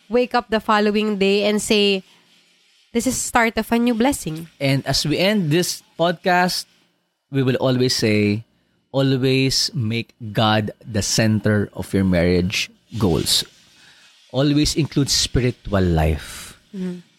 wake 0.08 0.36
up 0.36 0.52
the 0.52 0.60
following 0.60 1.16
day 1.18 1.48
and 1.48 1.60
say, 1.60 2.04
this 2.92 3.08
is 3.08 3.16
start 3.16 3.56
of 3.56 3.72
a 3.72 3.78
new 3.80 3.96
blessing. 3.96 4.48
And 4.60 4.86
as 4.86 5.08
we 5.08 5.18
end 5.18 5.50
this 5.50 5.82
podcast, 5.98 6.68
we 7.32 7.42
will 7.42 7.56
always 7.56 7.96
say, 7.96 8.44
always 8.92 9.72
make 9.74 10.12
God 10.32 10.70
the 10.84 11.02
center 11.02 11.68
of 11.72 11.92
your 11.92 12.04
marriage 12.04 12.70
goals. 13.00 13.44
Always 14.30 14.76
include 14.76 15.08
spiritual 15.08 15.82
life. 15.82 16.60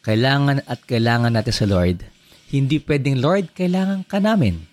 Kailangan 0.06 0.62
at 0.70 0.86
kailangan 0.86 1.34
natin 1.34 1.54
sa 1.54 1.66
Lord. 1.66 2.06
Hindi 2.50 2.78
pwedeng, 2.82 3.22
Lord, 3.22 3.54
kailangan 3.58 4.06
ka 4.06 4.22
namin. 4.22 4.69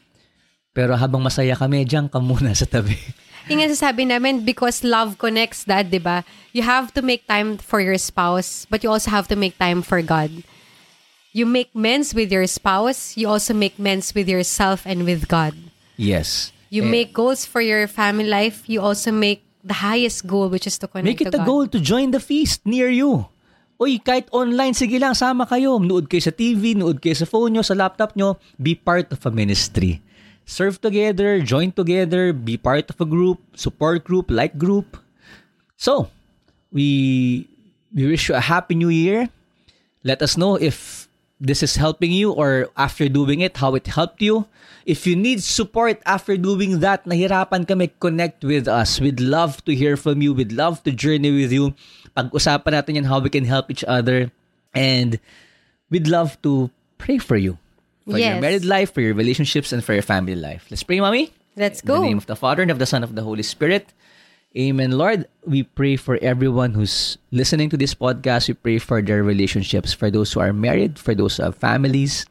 Pero 0.76 0.92
habang 0.92 1.24
masaya 1.24 1.56
kami, 1.56 1.88
diyan 1.88 2.12
ka 2.12 2.20
muna 2.20 2.52
sa 2.52 2.68
tabi. 2.68 2.92
Yung 3.48 3.64
nga 3.64 3.72
sasabi 3.72 4.04
namin, 4.04 4.44
because 4.44 4.84
love 4.84 5.16
connects 5.16 5.64
that, 5.64 5.88
di 5.88 5.96
ba? 5.96 6.20
You 6.52 6.60
have 6.68 6.92
to 6.92 7.00
make 7.00 7.24
time 7.24 7.56
for 7.56 7.80
your 7.80 7.96
spouse, 7.96 8.68
but 8.68 8.84
you 8.84 8.92
also 8.92 9.08
have 9.08 9.24
to 9.32 9.38
make 9.38 9.56
time 9.56 9.80
for 9.80 10.02
God. 10.04 10.44
You 11.32 11.46
make 11.48 11.72
mends 11.72 12.12
with 12.12 12.28
your 12.28 12.44
spouse, 12.50 13.16
you 13.16 13.24
also 13.30 13.54
make 13.54 13.78
mends 13.78 14.12
with 14.12 14.28
yourself 14.28 14.82
and 14.84 15.06
with 15.08 15.30
God. 15.30 15.54
Yes. 15.96 16.50
You 16.74 16.82
Eh, 16.84 16.90
make 16.90 17.14
goals 17.14 17.46
for 17.46 17.62
your 17.62 17.86
family 17.86 18.26
life, 18.26 18.66
you 18.66 18.82
also 18.82 19.14
make 19.14 19.46
the 19.62 19.78
highest 19.78 20.26
goal, 20.26 20.50
which 20.50 20.66
is 20.66 20.76
to 20.82 20.90
connect 20.90 21.06
Make 21.06 21.22
it 21.22 21.30
to 21.30 21.38
a 21.38 21.44
God. 21.44 21.46
goal 21.46 21.64
to 21.70 21.78
join 21.78 22.10
the 22.10 22.20
feast 22.20 22.66
near 22.66 22.90
you. 22.90 23.30
Uy, 23.78 24.00
kahit 24.02 24.26
online, 24.32 24.72
sige 24.74 24.96
lang, 24.98 25.14
sama 25.14 25.46
kayo. 25.46 25.76
Nood 25.78 26.08
kayo 26.10 26.24
sa 26.24 26.32
TV, 26.34 26.72
nood 26.74 26.98
kayo 26.98 27.14
sa 27.14 27.28
phone 27.28 27.54
nyo, 27.54 27.62
sa 27.62 27.76
laptop 27.78 28.16
nyo. 28.16 28.40
Be 28.58 28.74
part 28.74 29.12
of 29.14 29.20
a 29.22 29.30
ministry. 29.30 30.00
Serve 30.46 30.80
together, 30.80 31.42
join 31.42 31.72
together, 31.72 32.32
be 32.32 32.56
part 32.56 32.88
of 32.88 33.00
a 33.00 33.04
group, 33.04 33.42
support 33.58 34.06
group, 34.06 34.30
like 34.30 34.56
group. 34.56 34.96
So, 35.76 36.08
we 36.70 37.50
we 37.90 38.06
wish 38.06 38.30
you 38.30 38.38
a 38.38 38.40
happy 38.40 38.78
new 38.78 38.88
year. 38.88 39.28
Let 40.06 40.22
us 40.22 40.38
know 40.38 40.54
if 40.54 41.10
this 41.42 41.62
is 41.62 41.76
helping 41.76 42.12
you 42.12 42.32
or 42.32 42.70
after 42.76 43.08
doing 43.08 43.40
it, 43.40 43.58
how 43.58 43.74
it 43.74 43.86
helped 43.90 44.22
you. 44.22 44.46
If 44.86 45.02
you 45.02 45.16
need 45.16 45.42
support 45.42 46.00
after 46.06 46.38
doing 46.38 46.78
that, 46.80 47.04
nahirapan 47.04 47.66
kami, 47.66 47.90
connect 47.98 48.44
with 48.46 48.68
us. 48.68 49.00
We'd 49.00 49.20
love 49.20 49.64
to 49.66 49.74
hear 49.74 49.98
from 49.98 50.22
you. 50.22 50.32
We'd 50.32 50.54
love 50.54 50.86
to 50.86 50.94
journey 50.94 51.34
with 51.34 51.50
you. 51.50 51.74
Pag-usapan 52.14 52.72
natin 52.72 53.02
yan 53.02 53.10
how 53.10 53.18
we 53.18 53.28
can 53.28 53.44
help 53.44 53.66
each 53.68 53.84
other. 53.84 54.30
And 54.72 55.18
we'd 55.90 56.06
love 56.06 56.40
to 56.46 56.70
pray 57.02 57.18
for 57.18 57.36
you. 57.36 57.58
For 58.08 58.18
your 58.18 58.40
married 58.40 58.64
life, 58.64 58.94
for 58.94 59.00
your 59.00 59.14
relationships, 59.14 59.72
and 59.72 59.82
for 59.82 59.92
your 59.92 60.02
family 60.02 60.36
life. 60.36 60.66
Let's 60.70 60.82
pray, 60.82 61.00
Mommy. 61.00 61.32
Let's 61.56 61.80
go. 61.82 61.96
In 61.96 62.00
the 62.00 62.06
name 62.08 62.18
of 62.18 62.26
the 62.26 62.36
Father, 62.36 62.62
and 62.62 62.70
of 62.70 62.78
the 62.78 62.86
Son, 62.86 63.02
and 63.02 63.10
of 63.10 63.16
the 63.16 63.22
Holy 63.22 63.42
Spirit. 63.42 63.92
Amen. 64.56 64.92
Lord, 64.92 65.26
we 65.44 65.64
pray 65.64 65.96
for 65.96 66.16
everyone 66.22 66.72
who's 66.72 67.18
listening 67.30 67.68
to 67.70 67.76
this 67.76 67.94
podcast. 67.94 68.48
We 68.48 68.54
pray 68.54 68.78
for 68.78 69.02
their 69.02 69.22
relationships, 69.22 69.92
for 69.92 70.10
those 70.10 70.32
who 70.32 70.40
are 70.40 70.52
married, 70.52 70.98
for 70.98 71.14
those 71.14 71.36
who 71.36 71.42
have 71.42 71.56
families, 71.56 72.24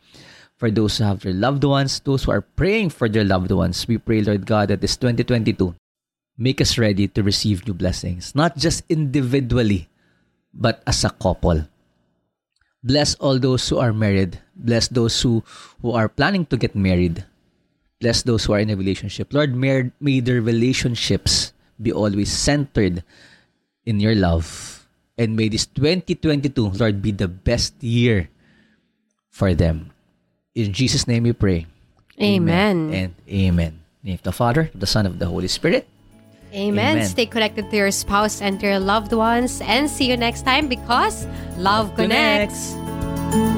for 0.58 0.72
those 0.72 0.98
who 0.98 1.04
have 1.04 1.22
their 1.22 1.34
loved 1.34 1.64
ones, 1.64 2.00
those 2.00 2.24
who 2.24 2.32
are 2.32 2.42
praying 2.42 2.90
for 2.90 3.10
their 3.10 3.26
loved 3.26 3.52
ones. 3.52 3.86
We 3.88 4.00
pray, 4.00 4.22
Lord 4.22 4.48
God, 4.48 4.70
that 4.70 4.82
this 4.82 4.98
2022, 4.98 5.76
make 6.38 6.62
us 6.62 6.78
ready 6.78 7.08
to 7.10 7.22
receive 7.22 7.68
new 7.68 7.74
blessings, 7.74 8.34
not 8.34 8.58
just 8.58 8.84
individually, 8.90 9.90
but 10.54 10.82
as 10.88 11.04
a 11.04 11.12
couple. 11.12 11.68
Bless 12.86 13.18
all 13.18 13.42
those 13.42 13.66
who 13.68 13.82
are 13.82 13.92
married. 13.92 14.38
Bless 14.54 14.88
those 14.88 15.18
who, 15.18 15.42
who 15.82 15.98
are 15.98 16.08
planning 16.08 16.46
to 16.54 16.58
get 16.58 16.78
married. 16.78 17.26
Bless 18.00 18.22
those 18.22 18.46
who 18.46 18.54
are 18.54 18.62
in 18.62 18.70
a 18.70 18.78
relationship. 18.78 19.34
Lord, 19.34 19.58
may, 19.58 19.90
may 20.00 20.20
their 20.22 20.40
relationships 20.40 21.52
be 21.82 21.92
always 21.92 22.32
centered 22.32 23.04
in 23.86 24.00
your 24.00 24.14
love. 24.14 24.86
And 25.18 25.36
may 25.36 25.50
this 25.50 25.66
2022, 25.66 26.78
Lord, 26.78 27.02
be 27.02 27.10
the 27.10 27.28
best 27.28 27.74
year 27.82 28.30
for 29.32 29.56
them. 29.56 29.90
In 30.54 30.72
Jesus' 30.72 31.08
name 31.08 31.24
we 31.24 31.34
pray. 31.34 31.66
Amen. 32.22 32.94
And 32.94 33.16
amen. 33.28 33.82
In 34.04 34.04
the 34.04 34.08
name 34.14 34.16
of 34.22 34.24
the 34.24 34.32
Father, 34.32 34.70
the 34.76 34.86
Son, 34.86 35.06
of 35.06 35.18
the 35.18 35.26
Holy 35.26 35.48
Spirit. 35.48 35.88
Amen. 36.56 36.98
Amen. 36.98 37.06
Stay 37.06 37.26
connected 37.26 37.70
to 37.70 37.76
your 37.76 37.92
spouse 37.92 38.42
and 38.42 38.60
to 38.62 38.66
your 38.66 38.80
loved 38.80 39.12
ones. 39.12 39.62
And 39.62 39.90
see 39.90 40.10
you 40.10 40.16
next 40.16 40.44
time 40.44 40.68
because 40.68 41.28
love 41.58 41.94
connects. 41.96 42.74
connects. 42.74 43.55